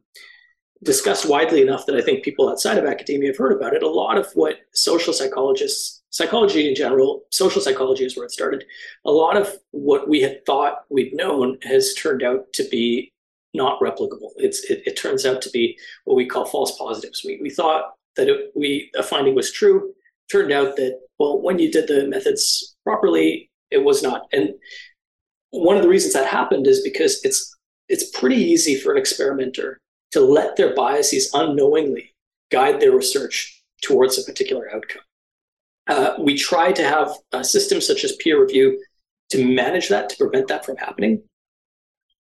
discussed 0.84 1.30
widely 1.30 1.62
enough 1.62 1.86
that 1.86 1.96
I 1.96 2.02
think 2.02 2.24
people 2.24 2.50
outside 2.50 2.78
of 2.78 2.86
academia 2.86 3.30
have 3.30 3.38
heard 3.38 3.56
about 3.56 3.74
it. 3.74 3.84
A 3.84 3.90
lot 3.90 4.18
of 4.18 4.28
what 4.34 4.58
social 4.74 5.14
psychologists, 5.14 6.01
psychology 6.12 6.70
in 6.70 6.76
general, 6.76 7.24
social 7.32 7.62
psychology 7.62 8.06
is 8.06 8.16
where 8.16 8.26
it 8.26 8.32
started. 8.32 8.66
A 9.06 9.12
lot 9.12 9.36
of 9.36 9.58
what 9.72 10.08
we 10.08 10.22
had 10.22 10.46
thought 10.46 10.84
we'd 10.90 11.14
known 11.14 11.58
has 11.64 11.94
turned 11.96 12.22
out 12.22 12.54
to 12.54 12.64
be 12.70 13.12
not 13.54 13.80
replicable. 13.82 14.30
It's 14.38 14.64
it, 14.70 14.84
it 14.86 14.96
turns 14.96 15.26
out 15.26 15.42
to 15.42 15.50
be 15.50 15.78
what 16.06 16.16
we 16.16 16.26
call 16.26 16.46
false 16.46 16.78
positives. 16.78 17.24
We 17.26 17.40
we 17.42 17.50
thought 17.50 17.94
that 18.16 18.30
it, 18.30 18.52
we 18.56 18.92
a 18.96 19.04
finding 19.04 19.36
was 19.36 19.52
true. 19.52 19.94
Turned 20.32 20.52
out 20.52 20.76
that 20.78 21.00
well, 21.18 21.42
when 21.42 21.60
you 21.60 21.72
did 21.72 21.88
the 21.88 22.08
methods 22.08 22.76
properly, 22.84 23.50
it 23.70 23.84
was 23.84 24.04
not. 24.04 24.28
And 24.32 24.52
one 25.50 25.76
of 25.76 25.84
the 25.84 25.90
reasons 25.90 26.14
that 26.14 26.28
happened 26.28 26.68
is 26.68 26.82
because 26.82 27.24
it's 27.24 27.56
it's 27.90 28.18
pretty 28.18 28.38
easy 28.38 28.76
for 28.76 28.94
an 28.94 28.98
experimenter 28.98 29.78
to 30.12 30.22
let 30.22 30.56
their 30.56 30.74
biases 30.76 31.30
unknowingly 31.34 32.14
guide 32.52 32.80
their 32.80 32.92
research 32.92 33.64
towards 33.82 34.18
a 34.18 34.24
particular 34.24 34.74
outcome. 34.74 35.02
Uh, 35.88 36.14
we 36.20 36.38
try 36.38 36.72
to 36.72 36.84
have 36.84 37.12
uh, 37.34 37.44
systems 37.44 37.86
such 37.88 38.04
as 38.04 38.16
peer 38.18 38.42
review 38.42 38.82
to 39.32 39.46
manage 39.46 39.90
that, 39.90 40.10
to 40.10 40.18
prevent 40.18 40.48
that 40.48 40.66
from 40.66 40.78
happening. 40.78 41.24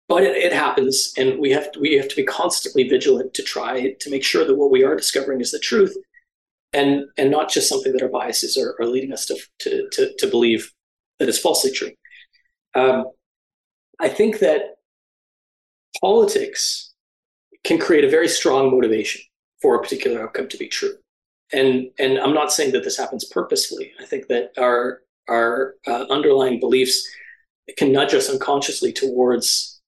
But 0.08 0.24
it, 0.24 0.38
it, 0.38 0.54
happens, 0.54 1.14
and 1.18 1.40
we 1.40 1.52
have 1.52 1.72
to, 1.72 1.80
we 1.80 1.94
have 1.96 2.08
to 2.10 2.16
be 2.16 2.24
constantly 2.24 2.88
vigilant 2.88 3.34
to 3.36 3.44
try 3.44 3.96
to 4.00 4.10
make 4.12 4.24
sure 4.24 4.46
that 4.46 4.56
what 4.56 4.72
we 4.72 4.84
are 4.84 4.96
discovering 4.96 5.42
is 5.42 5.52
the 5.52 5.60
truth, 5.60 5.96
and 6.74 7.06
and 7.18 7.32
not 7.32 7.50
just 7.50 7.68
something 7.68 7.92
that 7.94 8.04
our 8.04 8.10
biases 8.10 8.56
are, 8.56 8.76
are 8.80 8.86
leading 8.86 9.12
us 9.12 9.26
to, 9.26 9.38
to, 9.60 9.90
to 9.94 10.14
to 10.20 10.28
believe 10.28 10.72
that 11.18 11.30
is 11.30 11.40
falsely 11.40 11.72
true. 11.72 11.92
Um, 12.76 13.06
I 14.00 14.10
think 14.10 14.40
that 14.40 14.76
politics 16.02 16.94
can 17.64 17.80
create 17.80 18.04
a 18.04 18.10
very 18.10 18.28
strong 18.28 18.70
motivation 18.70 19.22
for 19.62 19.76
a 19.76 19.82
particular 19.82 20.22
outcome 20.22 20.48
to 20.50 20.58
be 20.58 20.68
true. 20.68 20.96
And 21.54 21.92
and 22.00 22.18
I'm 22.18 22.34
not 22.34 22.52
saying 22.52 22.72
that 22.74 22.84
this 22.84 22.98
happens 22.98 23.26
purposefully. 23.26 23.92
I 24.00 24.06
think 24.06 24.28
that 24.28 24.52
our 24.58 25.02
our 25.28 25.76
uh, 25.88 26.06
underlying 26.10 26.60
beliefs 26.60 27.08
can 27.78 27.92
nudge 27.92 28.14
us 28.14 28.30
unconsciously 28.30 28.92
towards 28.92 29.82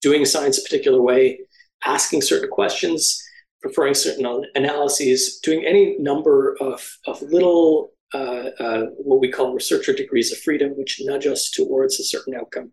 doing 0.00 0.24
science 0.24 0.58
a 0.58 0.62
particular 0.62 1.00
way, 1.00 1.40
asking 1.84 2.22
certain 2.22 2.50
questions, 2.50 3.22
preferring 3.62 3.94
certain 3.94 4.44
analyses, 4.54 5.38
doing 5.40 5.64
any 5.64 5.96
number 5.98 6.56
of 6.60 6.98
of 7.06 7.20
little 7.22 7.92
uh, 8.14 8.50
uh, 8.60 8.82
what 8.96 9.20
we 9.20 9.30
call 9.30 9.54
researcher 9.54 9.92
degrees 9.92 10.32
of 10.32 10.38
freedom, 10.38 10.70
which 10.76 11.00
nudge 11.04 11.26
us 11.26 11.50
towards 11.50 11.98
a 11.98 12.04
certain 12.04 12.34
outcome. 12.34 12.72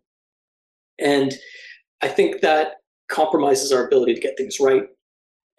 And 1.00 1.34
I 2.02 2.08
think 2.10 2.42
that 2.42 2.74
compromises 3.08 3.72
our 3.72 3.86
ability 3.86 4.16
to 4.16 4.22
get 4.22 4.38
things 4.38 4.60
right. 4.60 4.84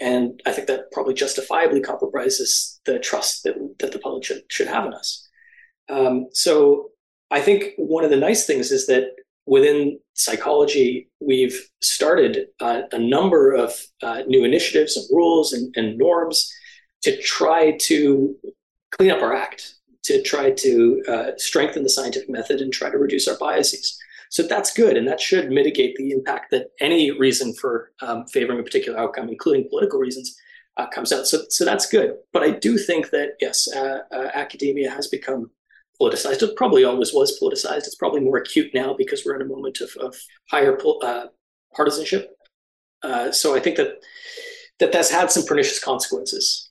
And 0.00 0.40
I 0.46 0.52
think 0.52 0.66
that 0.68 0.90
probably 0.92 1.14
justifiably 1.14 1.80
compromises 1.80 2.80
the 2.86 2.98
trust 2.98 3.44
that, 3.44 3.54
that 3.80 3.92
the 3.92 3.98
public 3.98 4.24
should, 4.24 4.42
should 4.48 4.66
have 4.66 4.86
in 4.86 4.94
us. 4.94 5.28
Um, 5.90 6.26
so 6.32 6.90
I 7.30 7.40
think 7.40 7.74
one 7.76 8.04
of 8.04 8.10
the 8.10 8.16
nice 8.16 8.46
things 8.46 8.72
is 8.72 8.86
that 8.86 9.10
within 9.46 9.98
psychology, 10.14 11.10
we've 11.20 11.68
started 11.80 12.46
uh, 12.60 12.82
a 12.92 12.98
number 12.98 13.52
of 13.52 13.74
uh, 14.02 14.22
new 14.26 14.44
initiatives 14.44 14.96
and 14.96 15.06
rules 15.10 15.52
and, 15.52 15.74
and 15.76 15.98
norms 15.98 16.50
to 17.02 17.20
try 17.20 17.76
to 17.78 18.36
clean 18.92 19.10
up 19.10 19.22
our 19.22 19.34
act, 19.34 19.74
to 20.04 20.22
try 20.22 20.50
to 20.50 21.02
uh, 21.08 21.30
strengthen 21.36 21.82
the 21.82 21.88
scientific 21.88 22.28
method 22.28 22.60
and 22.60 22.72
try 22.72 22.90
to 22.90 22.98
reduce 22.98 23.28
our 23.28 23.38
biases. 23.38 23.98
So 24.30 24.44
that's 24.44 24.72
good, 24.72 24.96
and 24.96 25.06
that 25.08 25.20
should 25.20 25.50
mitigate 25.50 25.96
the 25.96 26.12
impact 26.12 26.52
that 26.52 26.68
any 26.80 27.10
reason 27.10 27.52
for 27.52 27.92
um, 28.00 28.26
favoring 28.26 28.60
a 28.60 28.62
particular 28.62 28.98
outcome, 28.98 29.28
including 29.28 29.68
political 29.68 29.98
reasons, 29.98 30.36
uh, 30.76 30.86
comes 30.88 31.12
out. 31.12 31.26
So, 31.26 31.42
so 31.48 31.64
that's 31.64 31.88
good. 31.88 32.14
But 32.32 32.44
I 32.44 32.50
do 32.50 32.78
think 32.78 33.10
that 33.10 33.30
yes, 33.40 33.68
uh, 33.74 33.98
uh, 34.12 34.30
academia 34.34 34.88
has 34.88 35.08
become 35.08 35.50
politicized. 36.00 36.42
It 36.42 36.56
probably 36.56 36.84
always 36.84 37.12
was 37.12 37.38
politicized. 37.40 37.86
It's 37.88 37.96
probably 37.96 38.20
more 38.20 38.38
acute 38.38 38.72
now 38.72 38.94
because 38.96 39.24
we're 39.24 39.34
in 39.34 39.42
a 39.42 39.52
moment 39.52 39.80
of, 39.80 39.90
of 40.00 40.16
higher 40.48 40.78
uh, 41.02 41.26
partisanship. 41.74 42.30
Uh, 43.02 43.32
so 43.32 43.56
I 43.56 43.60
think 43.60 43.76
that 43.76 43.98
that 44.78 44.92
that's 44.92 45.10
had 45.10 45.30
some 45.30 45.44
pernicious 45.44 45.82
consequences. 45.82 46.69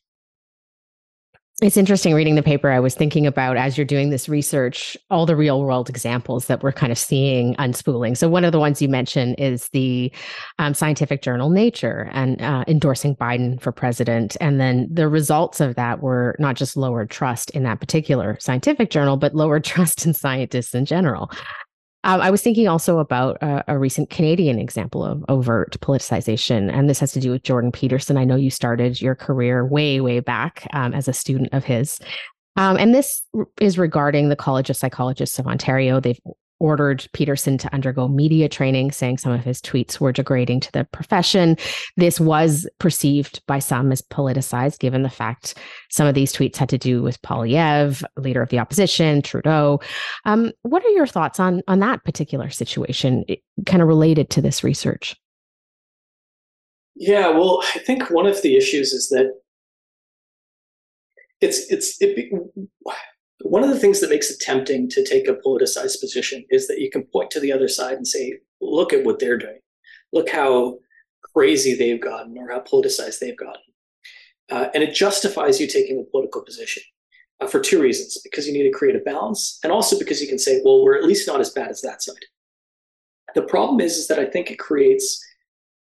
It's 1.62 1.76
interesting 1.76 2.14
reading 2.14 2.36
the 2.36 2.44
paper. 2.44 2.70
I 2.70 2.80
was 2.80 2.96
thinking 2.96 3.28
about 3.28 3.58
as 3.58 3.78
you're 3.78 3.86
doing 3.86 4.12
this 4.12 4.30
research, 4.30 4.96
all 5.10 5.26
the 5.26 5.36
real 5.36 5.62
world 5.62 5.90
examples 5.90 6.46
that 6.46 6.64
we're 6.64 6.72
kind 6.72 6.90
of 6.90 6.98
seeing 6.98 7.54
unspooling. 7.56 8.16
So, 8.16 8.30
one 8.30 8.46
of 8.46 8.54
the 8.54 8.60
ones 8.60 8.82
you 8.82 8.88
mentioned 8.88 9.36
is 9.38 9.68
the 9.70 10.10
um, 10.58 10.74
scientific 10.74 11.22
journal 11.22 11.50
Nature 11.50 12.10
and 12.14 12.42
uh, 12.42 12.64
endorsing 12.68 13.14
Biden 13.18 13.60
for 13.62 13.74
president. 13.74 14.38
And 14.40 14.58
then 14.62 14.88
the 14.90 15.10
results 15.10 15.60
of 15.60 15.76
that 15.76 16.02
were 16.02 16.38
not 16.40 16.56
just 16.56 16.78
lowered 16.78 17.10
trust 17.10 17.50
in 17.50 17.64
that 17.64 17.82
particular 17.82 18.38
scientific 18.40 18.90
journal, 18.90 19.18
but 19.18 19.36
lowered 19.36 19.64
trust 19.66 20.06
in 20.06 20.14
scientists 20.14 20.74
in 20.74 20.86
general. 20.86 21.30
Um, 22.06 22.22
I 22.22 22.32
was 22.32 22.42
thinking 22.42 22.68
also 22.68 23.00
about 23.00 23.38
a, 23.42 23.74
a, 23.74 23.78
recent 23.78 24.10
Canadian 24.10 24.58
example 24.58 25.04
of 25.04 25.26
overt 25.28 25.78
politicization, 25.82 26.72
and 26.72 26.90
this 26.90 27.00
has 27.00 27.12
to 27.12 27.20
do 27.20 27.32
with 27.32 27.44
Jordan 27.44 27.74
Peterson. 27.74 28.18
I 28.18 28.24
know 28.24 28.38
you 28.38 28.50
started 28.50 29.02
your 29.02 29.16
career 29.16 29.66
way, 29.66 30.00
way 30.00 30.22
back 30.22 30.66
um, 30.72 30.94
as 30.94 31.10
a 31.10 31.14
student 31.14 31.50
of 31.52 31.66
his. 31.66 32.00
Um, 32.56 32.78
and 32.78 32.96
this 32.96 33.22
is 33.60 33.78
regarding 33.78 34.30
the 34.30 34.38
College 34.38 34.70
of 34.70 34.78
Psychologists 34.78 35.40
of 35.40 35.48
Ontario. 35.48 36.00
They've 36.00 36.20
ordered 36.60 37.08
Peterson 37.14 37.58
to 37.58 37.74
undergo 37.74 38.08
media 38.08 38.50
training, 38.50 38.92
saying 38.92 39.18
some 39.18 39.32
of 39.32 39.44
his 39.44 39.62
tweets 39.62 40.00
were 40.00 40.12
degrading 40.12 40.60
to 40.62 40.72
the 40.72 40.86
profession. 40.86 41.58
This 41.98 42.20
was 42.20 42.68
perceived 42.80 43.42
by 43.48 43.60
some 43.60 43.92
as 43.92 44.02
politicized, 44.02 44.80
given 44.80 45.04
the 45.04 45.10
fact 45.10 45.58
some 45.90 46.08
of 46.08 46.16
these 46.16 46.34
tweets 46.34 46.58
had 46.58 46.70
to 46.70 46.78
do 46.78 47.02
with 47.02 47.22
Poilievre, 47.22 48.04
leader 48.18 48.42
of 48.42 48.50
the 48.50 48.60
opposition, 48.60 49.22
Trudeau. 49.22 49.80
Um, 50.26 50.52
what 50.64 50.86
are 50.86 50.90
your 50.90 51.08
thoughts 51.08 51.40
on 51.40 51.62
on 51.68 51.80
that 51.80 52.04
particular 52.04 52.50
situation, 52.50 53.26
kind 53.66 53.82
of 53.82 53.88
related 53.88 54.30
to 54.32 54.42
this 54.42 54.64
research? 54.64 55.16
Yeah, 56.96 57.30
well, 57.30 57.62
I 57.76 57.80
think 57.80 58.10
one 58.10 58.26
of 58.26 58.42
the 58.42 58.58
issues 58.58 58.92
is 58.92 59.08
that 59.10 59.32
it's 61.42 61.72
it's 61.72 61.96
it, 62.02 62.30
one 63.42 63.64
of 63.64 63.70
the 63.70 63.80
things 63.80 64.02
that 64.02 64.10
makes 64.10 64.30
it 64.30 64.40
tempting 64.40 64.90
to 64.90 65.06
take 65.06 65.28
a 65.28 65.34
politicized 65.34 66.00
position 66.02 66.46
is 66.50 66.68
that 66.68 66.80
you 66.80 66.90
can 66.90 67.04
point 67.04 67.32
to 67.32 67.40
the 67.40 67.52
other 67.52 67.68
side 67.68 67.94
and 67.94 68.08
say, 68.08 68.40
look 68.62 68.92
at 68.92 69.06
what 69.06 69.20
they're 69.20 69.38
doing. 69.38 69.60
Look 70.12 70.30
how 70.30 70.80
crazy 71.34 71.76
they've 71.76 72.02
gotten 72.02 72.38
or 72.38 72.52
how 72.52 72.60
politicized 72.60 73.20
they've 73.20 73.38
gotten. 73.38 73.62
Uh, 74.52 74.68
and 74.74 74.84
it 74.84 74.94
justifies 74.94 75.60
you 75.60 75.68
taking 75.68 76.00
a 76.00 76.12
political 76.12 76.44
position 76.44 76.84
uh, 77.40 77.48
for 77.48 77.60
two 77.60 77.82
reasons 77.82 78.20
because 78.24 78.48
you 78.48 78.54
need 78.54 78.64
to 78.64 78.78
create 78.78 78.96
a 78.96 79.00
balance 79.00 79.60
and 79.64 79.72
also 79.72 79.98
because 79.98 80.22
you 80.22 80.28
can 80.28 80.40
say, 80.40 80.60
well, 80.66 80.84
we're 80.84 80.98
at 80.98 81.06
least 81.06 81.28
not 81.28 81.40
as 81.40 81.52
bad 81.52 81.70
as 81.70 81.82
that 81.82 82.02
side. 82.02 82.16
The 83.36 83.44
problem 83.44 83.80
is, 83.80 83.96
is 83.96 84.08
that 84.08 84.20
I 84.20 84.26
think 84.26 84.50
it 84.50 84.60
creates 84.60 85.24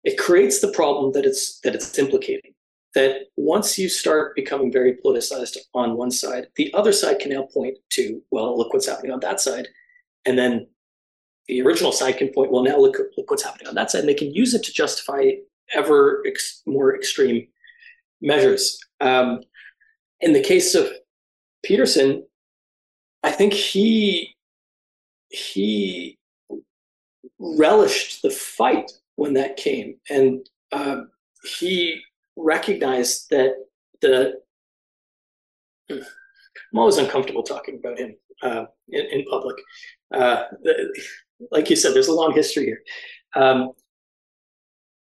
it 0.05 0.19
creates 0.19 0.61
the 0.61 0.73
problem 0.73 1.13
that 1.13 1.25
it's 1.25 1.61
that 1.61 1.75
it's 1.75 1.97
implicating 1.99 2.55
that 2.95 3.27
once 3.37 3.79
you 3.79 3.89
start 3.89 4.35
becoming 4.37 4.71
very 4.71 4.97
politicized 5.05 5.57
on 5.75 5.97
one 5.97 6.11
side, 6.11 6.49
the 6.57 6.73
other 6.75 6.93
side 6.93 7.19
can 7.19 7.33
now 7.33 7.49
point 7.53 7.79
to, 7.91 8.23
well, 8.31 8.57
look 8.57 8.73
what's 8.73 8.87
happening 8.87 9.13
on 9.13 9.21
that 9.21 9.41
side. 9.41 9.69
And 10.27 10.39
then 10.39 10.67
the 11.49 11.63
original 11.63 11.93
side 11.93 12.19
can 12.19 12.29
point, 12.29 12.53
well, 12.53 12.63
now 12.63 12.79
look, 12.79 12.99
look 13.17 13.31
what's 13.31 13.43
happening 13.43 13.69
on 13.69 13.75
that 13.75 13.91
side. 13.91 14.01
And 14.01 14.09
they 14.09 14.15
can 14.15 14.33
use 14.35 14.55
it 14.55 14.63
to 14.65 14.73
justify 14.73 15.31
ever 15.75 16.23
ex- 16.27 16.63
more 16.67 16.95
extreme 16.95 17.49
measures. 18.21 18.79
Um, 19.01 19.41
in 20.21 20.33
the 20.33 20.43
case 20.43 20.75
of 20.75 20.91
Peterson, 21.63 22.25
I 23.23 23.31
think 23.31 23.53
he 23.53 24.35
he 25.29 26.19
relished 27.39 28.23
the 28.23 28.31
fight 28.31 28.93
when 29.17 29.35
that 29.35 29.57
came, 29.57 29.97
and 30.11 30.47
uh, 30.73 31.03
he 31.59 32.03
recognize 32.37 33.27
that 33.31 33.55
the 34.01 34.41
I'm 35.91 36.79
always 36.79 36.99
uncomfortable 36.99 37.43
talking 37.43 37.79
about 37.79 37.99
him 37.99 38.15
uh, 38.43 38.65
in, 38.89 39.07
in, 39.07 39.25
public. 39.31 39.57
uh, 40.15 40.45
like 41.51 41.69
you 41.71 41.77
said, 41.77 41.95
there's 41.95 42.09
a 42.09 42.15
long 42.15 42.33
history 42.33 42.65
here. 42.65 42.83
Um, 43.35 43.73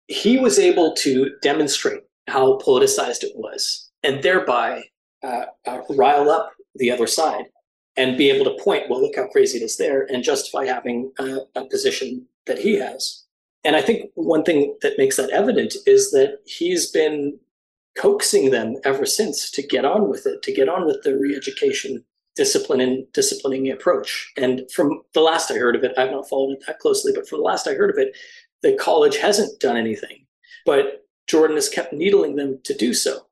he 0.06 0.38
was 0.38 0.58
able 0.58 0.94
to 0.96 1.32
demonstrate 1.42 2.02
how 2.28 2.58
politicized 2.58 3.22
it 3.22 3.32
was 3.34 3.90
and 4.02 4.22
thereby 4.22 4.84
uh, 5.22 5.44
uh, 5.66 5.80
rile 5.90 6.30
up 6.30 6.52
the 6.76 6.90
other 6.90 7.06
side 7.06 7.44
and 7.96 8.16
be 8.16 8.30
able 8.30 8.44
to 8.44 8.62
point, 8.62 8.84
well, 8.88 9.02
look 9.02 9.16
how 9.16 9.26
crazy 9.26 9.58
it 9.58 9.64
is 9.64 9.76
there, 9.76 10.04
and 10.04 10.22
justify 10.22 10.64
having 10.64 11.12
a, 11.18 11.38
a 11.56 11.64
position 11.66 12.24
that 12.46 12.58
he 12.58 12.76
has. 12.76 13.24
And 13.64 13.76
I 13.76 13.82
think 13.82 14.10
one 14.14 14.44
thing 14.44 14.76
that 14.82 14.98
makes 14.98 15.16
that 15.16 15.30
evident 15.30 15.74
is 15.86 16.10
that 16.12 16.38
he's 16.46 16.90
been 16.90 17.38
coaxing 17.96 18.50
them 18.50 18.76
ever 18.84 19.04
since 19.04 19.50
to 19.50 19.62
get 19.62 19.84
on 19.84 20.08
with 20.08 20.26
it, 20.26 20.42
to 20.42 20.52
get 20.52 20.68
on 20.68 20.86
with 20.86 21.02
the 21.02 21.18
re-education 21.18 22.04
discipline 22.36 22.80
and 22.80 23.12
disciplining 23.12 23.68
approach. 23.70 24.32
And 24.36 24.62
from 24.72 25.02
the 25.12 25.20
last 25.20 25.50
I 25.50 25.54
heard 25.54 25.74
of 25.74 25.82
it, 25.82 25.92
I've 25.98 26.12
not 26.12 26.28
followed 26.28 26.52
it 26.52 26.64
that 26.66 26.78
closely, 26.78 27.12
but 27.12 27.28
from 27.28 27.40
the 27.40 27.44
last 27.44 27.66
I 27.66 27.74
heard 27.74 27.90
of 27.90 27.98
it, 27.98 28.16
the 28.62 28.76
college 28.76 29.16
hasn't 29.16 29.60
done 29.60 29.76
anything. 29.76 30.24
But 30.64 31.04
Jordan 31.26 31.56
has 31.56 31.68
kept 31.68 31.92
needling 31.92 32.36
them 32.36 32.60
to 32.62 32.74
do 32.74 32.94
so. 32.94 33.26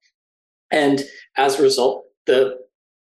And 0.73 1.05
as 1.37 1.59
a 1.59 1.63
result, 1.63 2.07
the 2.27 2.59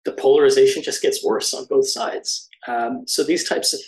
the 0.04 0.12
polarization 0.13 0.82
just 0.82 1.04
gets 1.04 1.24
worse 1.24 1.54
on 1.54 1.66
both 1.66 1.88
sides. 1.88 2.50
Um, 2.68 3.04
so 3.06 3.24
these 3.24 3.48
types 3.48 3.72
of 3.72 3.80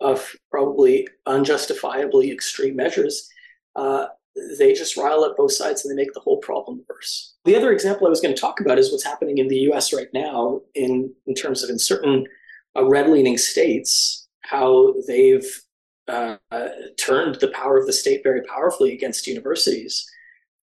of 0.00 0.34
probably 0.50 1.08
unjustifiably 1.26 2.30
extreme 2.30 2.76
measures, 2.76 3.28
uh, 3.76 4.06
they 4.58 4.72
just 4.74 4.96
rile 4.96 5.24
up 5.24 5.36
both 5.36 5.52
sides 5.52 5.84
and 5.84 5.90
they 5.90 6.02
make 6.02 6.12
the 6.12 6.20
whole 6.20 6.38
problem 6.38 6.84
worse. 6.88 7.34
The 7.44 7.56
other 7.56 7.72
example 7.72 8.06
I 8.06 8.10
was 8.10 8.20
going 8.20 8.34
to 8.34 8.40
talk 8.40 8.60
about 8.60 8.78
is 8.78 8.92
what's 8.92 9.04
happening 9.04 9.38
in 9.38 9.48
the 9.48 9.56
U.S. 9.70 9.92
right 9.92 10.08
now 10.12 10.60
in 10.74 11.12
in 11.26 11.34
terms 11.34 11.62
of 11.62 11.70
in 11.70 11.78
certain 11.78 12.26
uh, 12.76 12.84
red 12.84 13.08
leaning 13.08 13.38
states 13.38 14.28
how 14.42 14.94
they've 15.06 15.62
uh, 16.08 16.36
turned 16.98 17.36
the 17.36 17.48
power 17.48 17.76
of 17.78 17.86
the 17.86 17.92
state 17.92 18.22
very 18.22 18.42
powerfully 18.42 18.92
against 18.92 19.26
universities. 19.26 20.08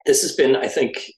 This 0.05 0.21
has 0.21 0.33
been, 0.33 0.55
I 0.55 0.67
think, 0.67 1.11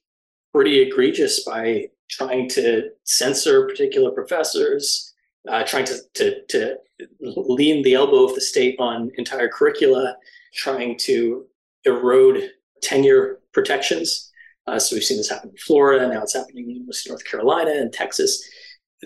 pretty 0.52 0.80
egregious 0.80 1.44
by 1.44 1.88
trying 2.10 2.48
to 2.48 2.88
censor 3.04 3.66
particular 3.66 4.10
professors, 4.10 5.14
uh, 5.48 5.64
trying 5.64 5.84
to, 5.84 5.98
to, 6.14 6.46
to 6.48 6.76
lean 7.20 7.82
the 7.82 7.94
elbow 7.94 8.24
of 8.24 8.34
the 8.34 8.40
state 8.40 8.76
on 8.78 9.10
entire 9.18 9.48
curricula, 9.48 10.16
trying 10.54 10.98
to 10.98 11.46
erode 11.84 12.50
tenure 12.82 13.40
protections. 13.52 14.32
Uh, 14.66 14.78
so 14.78 14.94
we've 14.94 15.04
seen 15.04 15.16
this 15.16 15.30
happen 15.30 15.50
in 15.50 15.56
Florida, 15.56 16.06
now 16.08 16.22
it's 16.22 16.34
happening 16.34 16.64
in 16.64 16.76
University 16.76 17.10
of 17.10 17.14
North 17.14 17.24
Carolina 17.24 17.70
and 17.70 17.92
Texas. 17.92 18.42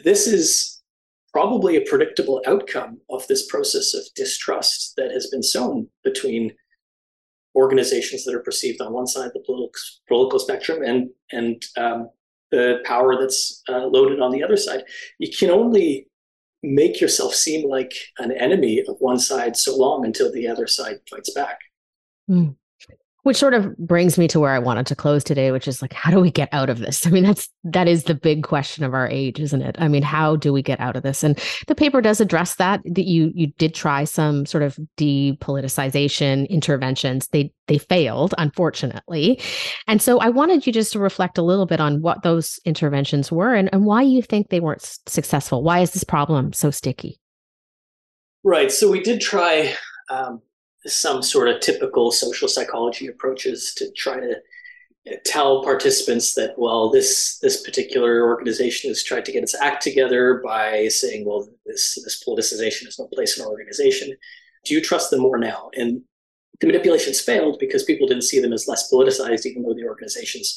This 0.05 0.27
is 0.27 0.83
probably 1.33 1.77
a 1.77 1.89
predictable 1.89 2.43
outcome 2.47 2.99
of 3.11 3.27
this 3.29 3.47
process 3.47 3.95
of 3.95 4.03
distrust 4.15 4.95
that 4.97 5.11
has 5.11 5.29
been 5.29 5.43
sown 5.43 5.89
between 6.05 6.53
organizations 7.55 8.25
that 8.25 8.35
are 8.35 8.43
perceived 8.43 8.81
on 8.81 8.93
one 8.93 9.07
side 9.07 9.27
of 9.27 9.33
the 9.33 9.41
political, 9.41 9.73
political 10.09 10.39
spectrum 10.39 10.83
and 10.83 11.11
and 11.33 11.62
um, 11.77 12.09
the 12.51 12.81
power 12.85 13.19
that's 13.19 13.62
uh, 13.69 13.87
loaded 13.87 14.21
on 14.21 14.31
the 14.31 14.43
other 14.43 14.57
side. 14.57 14.85
You 15.19 15.31
can 15.31 15.51
only 15.51 16.09
make 16.62 17.00
yourself 17.00 17.35
seem 17.35 17.69
like 17.69 17.92
an 18.19 18.33
enemy 18.33 18.83
of 18.87 18.97
one 19.00 19.19
side 19.19 19.57
so 19.57 19.76
long 19.76 20.04
until 20.04 20.31
the 20.33 20.47
other 20.47 20.66
side 20.66 21.00
fights 21.11 21.33
back. 21.33 21.59
Mm. 22.31 22.57
Which 23.23 23.37
sort 23.37 23.55
of 23.55 23.76
brings 23.76 24.19
me 24.19 24.26
to 24.29 24.41
where 24.41 24.50
I 24.50 24.59
wanted 24.59 24.87
to 24.88 24.97
close 24.97 25.23
today, 25.23 25.52
which 25.52 25.69
is 25.69 25.81
like, 25.81 25.93
how 25.93 26.11
do 26.11 26.19
we 26.19 26.31
get 26.31 26.49
out 26.50 26.69
of 26.69 26.81
this? 26.81 27.07
I 27.07 27.11
mean, 27.11 27.23
that's 27.23 27.49
that 27.62 27.87
is 27.87 28.05
the 28.05 28.14
big 28.14 28.42
question 28.42 28.83
of 28.83 28.94
our 28.94 29.09
age, 29.09 29.38
isn't 29.38 29.62
it? 29.62 29.77
I 29.79 29.87
mean, 29.87 30.03
how 30.03 30.35
do 30.35 30.53
we 30.53 30.61
get 30.61 30.81
out 30.81 30.97
of 30.97 31.05
this? 31.05 31.23
And 31.23 31.38
the 31.68 31.75
paper 31.77 32.01
does 32.01 32.20
address 32.20 32.57
that. 32.57 32.81
That 32.85 33.07
you 33.07 33.31
you 33.35 33.49
did 33.59 33.75
try 33.75 34.05
some 34.05 34.44
sort 34.44 34.64
of 34.64 34.77
depoliticization 34.99 36.49
interventions. 36.49 37.29
They 37.29 37.53
they 37.68 37.79
failed, 37.79 38.35
unfortunately. 38.38 39.40
And 39.87 40.03
so 40.03 40.18
I 40.18 40.29
wanted 40.29 40.66
you 40.66 40.73
just 40.73 40.92
to 40.92 40.99
reflect 40.99 41.38
a 41.38 41.42
little 41.42 41.66
bit 41.66 41.81
on 41.81 42.03
what 42.03 42.23
those 42.23 42.59
interventions 42.64 43.31
were 43.31 43.55
and, 43.55 43.68
and 43.73 43.85
why 43.85 44.03
you 44.03 44.23
think 44.23 44.49
they 44.49 44.61
weren't 44.61 44.83
successful. 45.07 45.62
Why 45.62 45.79
is 45.79 45.92
this 45.92 46.05
problem 46.05 46.53
so 46.53 46.70
sticky? 46.70 47.20
Right. 48.44 48.73
So 48.73 48.90
we 48.90 49.01
did 49.01 49.20
try 49.20 49.75
um, 50.11 50.42
some 50.87 51.23
sort 51.23 51.49
of 51.49 51.61
typical 51.61 52.11
social 52.11 52.49
psychology 52.49 53.07
approaches 53.07 53.75
to 53.75 53.90
try 53.92 54.18
to 54.18 54.37
tell 55.25 55.64
participants 55.64 56.35
that 56.35 56.55
well 56.57 56.88
this 56.88 57.38
this 57.38 57.62
particular 57.62 58.25
organization 58.29 58.88
has 58.88 59.03
tried 59.03 59.25
to 59.25 59.33
get 59.33 59.42
its 59.42 59.55
act 59.61 59.83
together 59.83 60.40
by 60.45 60.87
saying 60.88 61.25
well 61.27 61.49
this 61.66 61.99
this 62.05 62.23
politicization 62.27 62.87
is 62.87 62.99
no 62.99 63.07
place 63.09 63.37
in 63.37 63.45
our 63.45 63.51
organization. 63.51 64.14
Do 64.64 64.75
you 64.75 64.81
trust 64.81 65.11
them 65.11 65.21
more 65.21 65.38
now? 65.38 65.71
And 65.75 66.03
the 66.61 66.68
manipulations 66.68 67.21
failed 67.21 67.59
because 67.59 67.83
people 67.83 68.07
didn't 68.07 68.23
see 68.23 68.40
them 68.40 68.53
as 68.53 68.68
less 68.68 68.92
politicized 68.92 69.45
even 69.45 69.62
though 69.62 69.75
the 69.75 69.88
organizations 69.88 70.57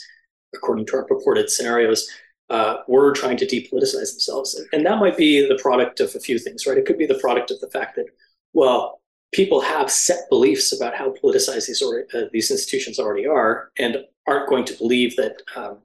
according 0.54 0.86
to 0.86 0.98
our 0.98 1.06
purported 1.06 1.50
scenarios 1.50 2.08
uh, 2.52 2.78
were 2.88 3.12
trying 3.12 3.38
to 3.38 3.48
depoliticize 3.48 4.12
themselves. 4.12 4.62
And 4.72 4.86
that 4.86 5.00
might 5.00 5.18
be 5.18 5.48
the 5.48 5.58
product 5.60 6.00
of 6.00 6.14
a 6.14 6.20
few 6.20 6.38
things 6.38 6.68
right? 6.68 6.78
It 6.78 6.86
could 6.86 7.00
be 7.00 7.08
the 7.08 7.20
product 7.20 7.50
of 7.50 7.60
the 7.62 7.70
fact 7.72 7.96
that 7.96 8.06
well 8.54 9.02
people 9.34 9.62
have 9.62 9.92
set 9.92 10.30
beliefs 10.30 10.72
about 10.76 10.96
how 10.96 11.14
politicized 11.24 11.68
these 11.68 11.82
or, 11.82 12.06
uh, 12.14 12.26
these 12.32 12.52
institutions 12.52 13.00
already 13.00 13.28
are, 13.28 13.72
and 13.78 13.98
aren't 14.28 14.50
going 14.50 14.66
to 14.66 14.78
believe 14.78 15.16
that 15.16 15.36
um, 15.56 15.80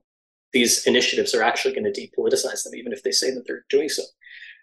these 0.53 0.87
initiatives 0.87 1.35
are 1.35 1.43
actually 1.43 1.75
going 1.75 1.91
to 1.93 2.01
depoliticize 2.01 2.65
them, 2.65 2.75
even 2.75 2.93
if 2.93 3.03
they 3.03 3.13
say 3.13 3.31
that 3.33 3.47
they're 3.47 3.65
doing 3.69 3.89
so. 3.89 4.03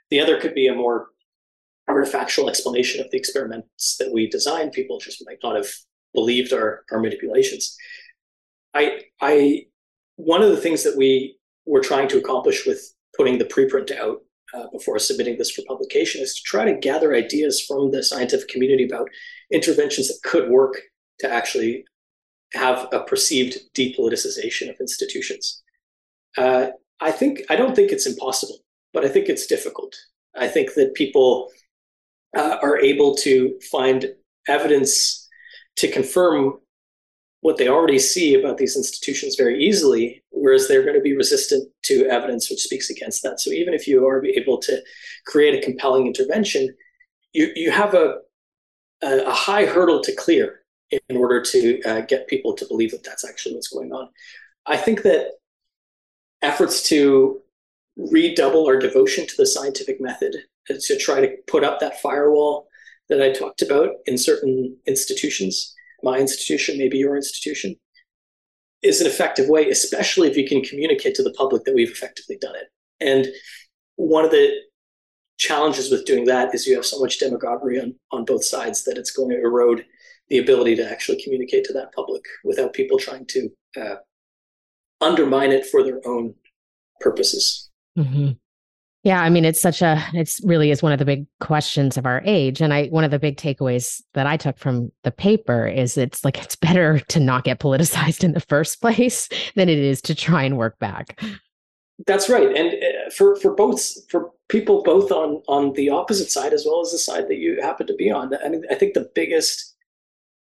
The 0.09 0.19
other 0.19 0.39
could 0.39 0.53
be 0.53 0.67
a 0.67 0.75
more 0.75 1.07
artifactual 1.89 2.49
explanation 2.49 3.03
of 3.03 3.09
the 3.11 3.17
experiments 3.17 3.97
that 3.97 4.11
we 4.11 4.29
designed. 4.29 4.73
People 4.73 4.99
just 4.99 5.25
might 5.25 5.39
not 5.43 5.55
have 5.55 5.69
believed 6.13 6.53
our, 6.53 6.83
our 6.91 6.99
manipulations. 6.99 7.77
I, 8.73 9.01
I, 9.21 9.67
one 10.15 10.41
of 10.41 10.49
the 10.49 10.57
things 10.57 10.83
that 10.83 10.97
we 10.97 11.37
were 11.65 11.81
trying 11.81 12.07
to 12.09 12.17
accomplish 12.17 12.65
with 12.65 12.93
putting 13.15 13.37
the 13.37 13.45
preprint 13.45 13.95
out 13.97 14.21
uh, 14.53 14.67
before 14.71 14.99
submitting 14.99 15.37
this 15.37 15.51
for 15.51 15.63
publication 15.67 16.21
is 16.21 16.35
to 16.35 16.41
try 16.43 16.65
to 16.65 16.79
gather 16.79 17.13
ideas 17.13 17.61
from 17.61 17.91
the 17.91 18.03
scientific 18.03 18.47
community 18.47 18.85
about 18.85 19.09
interventions 19.51 20.07
that 20.07 20.19
could 20.23 20.49
work 20.49 20.81
to 21.19 21.31
actually 21.31 21.85
have 22.53 22.87
a 22.91 23.01
perceived 23.01 23.57
depoliticization 23.75 24.69
of 24.69 24.75
institutions. 24.79 25.61
Uh, 26.37 26.67
I 26.99 27.11
think 27.11 27.41
I 27.49 27.55
don't 27.55 27.75
think 27.75 27.91
it's 27.91 28.07
impossible, 28.07 28.59
but 28.93 29.03
I 29.03 29.09
think 29.09 29.27
it's 29.27 29.47
difficult. 29.47 29.95
I 30.35 30.47
think 30.47 30.73
that 30.75 30.93
people 30.93 31.49
uh, 32.35 32.57
are 32.61 32.77
able 32.79 33.15
to 33.15 33.59
find 33.71 34.13
evidence 34.47 35.27
to 35.77 35.91
confirm 35.91 36.59
what 37.47 37.55
they 37.55 37.69
already 37.69 37.97
see 37.97 38.35
about 38.35 38.57
these 38.57 38.75
institutions 38.75 39.37
very 39.37 39.57
easily, 39.63 40.21
whereas 40.31 40.67
they're 40.67 40.83
going 40.83 40.97
to 40.97 41.09
be 41.09 41.15
resistant 41.15 41.65
to 41.81 42.05
evidence 42.07 42.49
which 42.49 42.59
speaks 42.59 42.89
against 42.89 43.23
that. 43.23 43.39
So 43.39 43.51
even 43.51 43.73
if 43.73 43.87
you 43.87 44.05
are 44.05 44.25
able 44.25 44.57
to 44.63 44.83
create 45.25 45.55
a 45.55 45.65
compelling 45.65 46.07
intervention, 46.07 46.75
you, 47.31 47.49
you 47.55 47.71
have 47.71 47.93
a, 47.93 48.15
a, 49.01 49.19
a 49.25 49.31
high 49.31 49.65
hurdle 49.65 50.01
to 50.01 50.13
clear 50.13 50.59
in 51.07 51.15
order 51.15 51.41
to 51.41 51.81
uh, 51.83 52.01
get 52.01 52.27
people 52.27 52.53
to 52.53 52.65
believe 52.67 52.91
that 52.91 53.05
that's 53.05 53.23
actually 53.23 53.55
what's 53.55 53.69
going 53.69 53.93
on. 53.93 54.09
I 54.65 54.75
think 54.75 55.03
that 55.03 55.27
efforts 56.41 56.83
to 56.89 57.39
redouble 57.95 58.67
our 58.67 58.77
devotion 58.77 59.25
to 59.25 59.37
the 59.37 59.45
scientific 59.45 60.01
method, 60.01 60.35
to 60.67 60.97
try 60.97 61.21
to 61.21 61.33
put 61.47 61.63
up 61.63 61.79
that 61.79 62.01
firewall 62.01 62.67
that 63.07 63.21
I 63.21 63.31
talked 63.31 63.61
about 63.61 63.91
in 64.05 64.17
certain 64.17 64.75
institutions, 64.85 65.73
my 66.03 66.17
institution, 66.17 66.77
maybe 66.77 66.97
your 66.97 67.15
institution, 67.15 67.75
is 68.83 69.01
an 69.01 69.07
effective 69.07 69.49
way, 69.49 69.69
especially 69.69 70.29
if 70.29 70.37
you 70.37 70.47
can 70.47 70.61
communicate 70.61 71.15
to 71.15 71.23
the 71.23 71.33
public 71.33 71.63
that 71.65 71.73
we've 71.73 71.91
effectively 71.91 72.37
done 72.39 72.55
it. 72.55 72.67
And 72.99 73.27
one 73.95 74.23
of 74.23 74.31
the 74.31 74.53
challenges 75.37 75.91
with 75.91 76.05
doing 76.05 76.25
that 76.25 76.53
is 76.53 76.65
you 76.65 76.75
have 76.75 76.85
so 76.85 76.99
much 76.99 77.19
demagoguery 77.19 77.79
on, 77.79 77.95
on 78.11 78.25
both 78.25 78.43
sides 78.43 78.83
that 78.83 78.97
it's 78.97 79.11
going 79.11 79.29
to 79.29 79.39
erode 79.39 79.85
the 80.29 80.39
ability 80.39 80.75
to 80.75 80.89
actually 80.89 81.21
communicate 81.23 81.63
to 81.65 81.73
that 81.73 81.93
public 81.93 82.23
without 82.43 82.73
people 82.73 82.97
trying 82.97 83.25
to 83.27 83.49
uh, 83.79 83.95
undermine 84.99 85.51
it 85.51 85.65
for 85.65 85.83
their 85.83 86.01
own 86.05 86.33
purposes. 86.99 87.69
Mm-hmm. 87.97 88.31
Yeah, 89.07 89.21
I 89.21 89.29
mean, 89.29 89.45
it's 89.45 89.61
such 89.61 89.81
a, 89.81 90.03
it's 90.13 90.43
really 90.43 90.69
is 90.69 90.83
one 90.83 90.91
of 90.91 90.99
the 90.99 91.05
big 91.05 91.27
questions 91.39 91.95
of 91.95 92.05
our 92.05 92.21
age. 92.25 92.59
And 92.59 92.73
I, 92.73 92.87
one 92.87 93.05
of 93.05 93.11
the 93.11 93.17
big 93.17 93.37
takeaways 93.37 94.01
that 94.15 94.27
I 94.27 94.35
took 94.35 94.57
from 94.57 94.91
the 95.05 95.11
paper 95.11 95.65
is 95.65 95.97
it's 95.97 96.25
like, 96.25 96.43
it's 96.43 96.57
better 96.57 96.99
to 97.07 97.21
not 97.21 97.45
get 97.45 97.61
politicized 97.61 98.25
in 98.25 98.33
the 98.33 98.41
first 98.41 98.81
place 98.81 99.29
than 99.55 99.69
it 99.69 99.79
is 99.79 100.01
to 100.01 100.13
try 100.13 100.43
and 100.43 100.57
work 100.57 100.77
back. 100.79 101.23
That's 102.05 102.29
right. 102.29 102.53
And 102.53 102.73
uh, 102.73 103.09
for, 103.15 103.37
for 103.37 103.55
both, 103.55 103.81
for 104.11 104.29
people 104.49 104.83
both 104.83 105.09
on, 105.09 105.41
on 105.47 105.71
the 105.71 105.89
opposite 105.89 106.29
side, 106.29 106.51
as 106.51 106.65
well 106.67 106.81
as 106.81 106.91
the 106.91 106.97
side 106.97 107.29
that 107.29 107.37
you 107.37 107.61
happen 107.61 107.87
to 107.87 107.95
be 107.95 108.11
on, 108.11 108.33
I 108.43 108.49
mean, 108.49 108.65
I 108.69 108.75
think 108.75 108.93
the 108.93 109.09
biggest, 109.15 109.73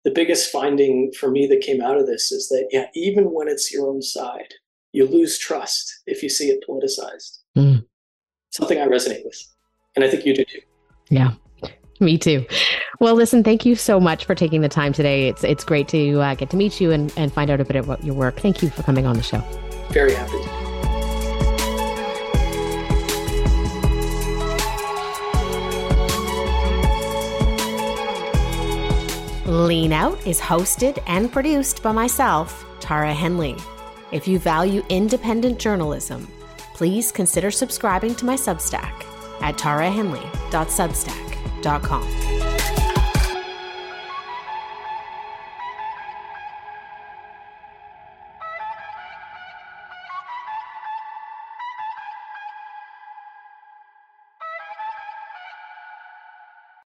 the 0.02 0.10
biggest 0.10 0.50
finding 0.50 1.12
for 1.12 1.30
me 1.30 1.46
that 1.46 1.60
came 1.60 1.80
out 1.80 1.96
of 1.96 2.08
this 2.08 2.32
is 2.32 2.48
that, 2.48 2.66
yeah, 2.72 2.86
even 2.96 3.26
when 3.26 3.46
it's 3.46 3.72
your 3.72 3.88
own 3.88 4.02
side, 4.02 4.54
you 4.90 5.06
lose 5.06 5.38
trust 5.38 6.02
if 6.06 6.24
you 6.24 6.28
see 6.28 6.48
it 6.48 6.64
politicized. 6.68 7.38
Mm 7.56 7.84
something 8.58 8.78
I 8.78 8.86
resonate 8.86 9.24
with. 9.24 9.40
And 9.96 10.04
I 10.04 10.10
think 10.10 10.26
you 10.26 10.34
do 10.34 10.44
too. 10.44 10.60
Yeah. 11.08 11.32
Me 12.00 12.18
too. 12.18 12.44
Well, 13.00 13.14
listen, 13.14 13.42
thank 13.42 13.64
you 13.64 13.74
so 13.74 13.98
much 13.98 14.24
for 14.24 14.34
taking 14.34 14.60
the 14.60 14.68
time 14.68 14.92
today. 14.92 15.28
It's 15.28 15.42
it's 15.42 15.64
great 15.64 15.88
to 15.88 16.20
uh, 16.20 16.34
get 16.34 16.50
to 16.50 16.56
meet 16.56 16.80
you 16.80 16.92
and, 16.92 17.12
and 17.16 17.32
find 17.32 17.50
out 17.50 17.60
a 17.60 17.64
bit 17.64 17.76
about 17.76 18.04
your 18.04 18.14
work. 18.14 18.38
Thank 18.38 18.62
you 18.62 18.70
for 18.70 18.82
coming 18.82 19.06
on 19.06 19.16
the 19.16 19.22
show. 19.22 19.40
Very 19.90 20.14
happy. 20.14 20.38
Lean 29.50 29.92
Out 29.92 30.24
is 30.26 30.40
hosted 30.40 31.02
and 31.06 31.32
produced 31.32 31.82
by 31.82 31.90
myself, 31.90 32.64
Tara 32.80 33.14
Henley. 33.14 33.56
If 34.12 34.28
you 34.28 34.38
value 34.38 34.82
independent 34.88 35.58
journalism, 35.58 36.28
please 36.78 37.10
consider 37.10 37.50
subscribing 37.50 38.14
to 38.14 38.24
my 38.24 38.36
Substack 38.36 39.04
at 39.40 39.58
tarahenley.substack.com. 39.58 42.37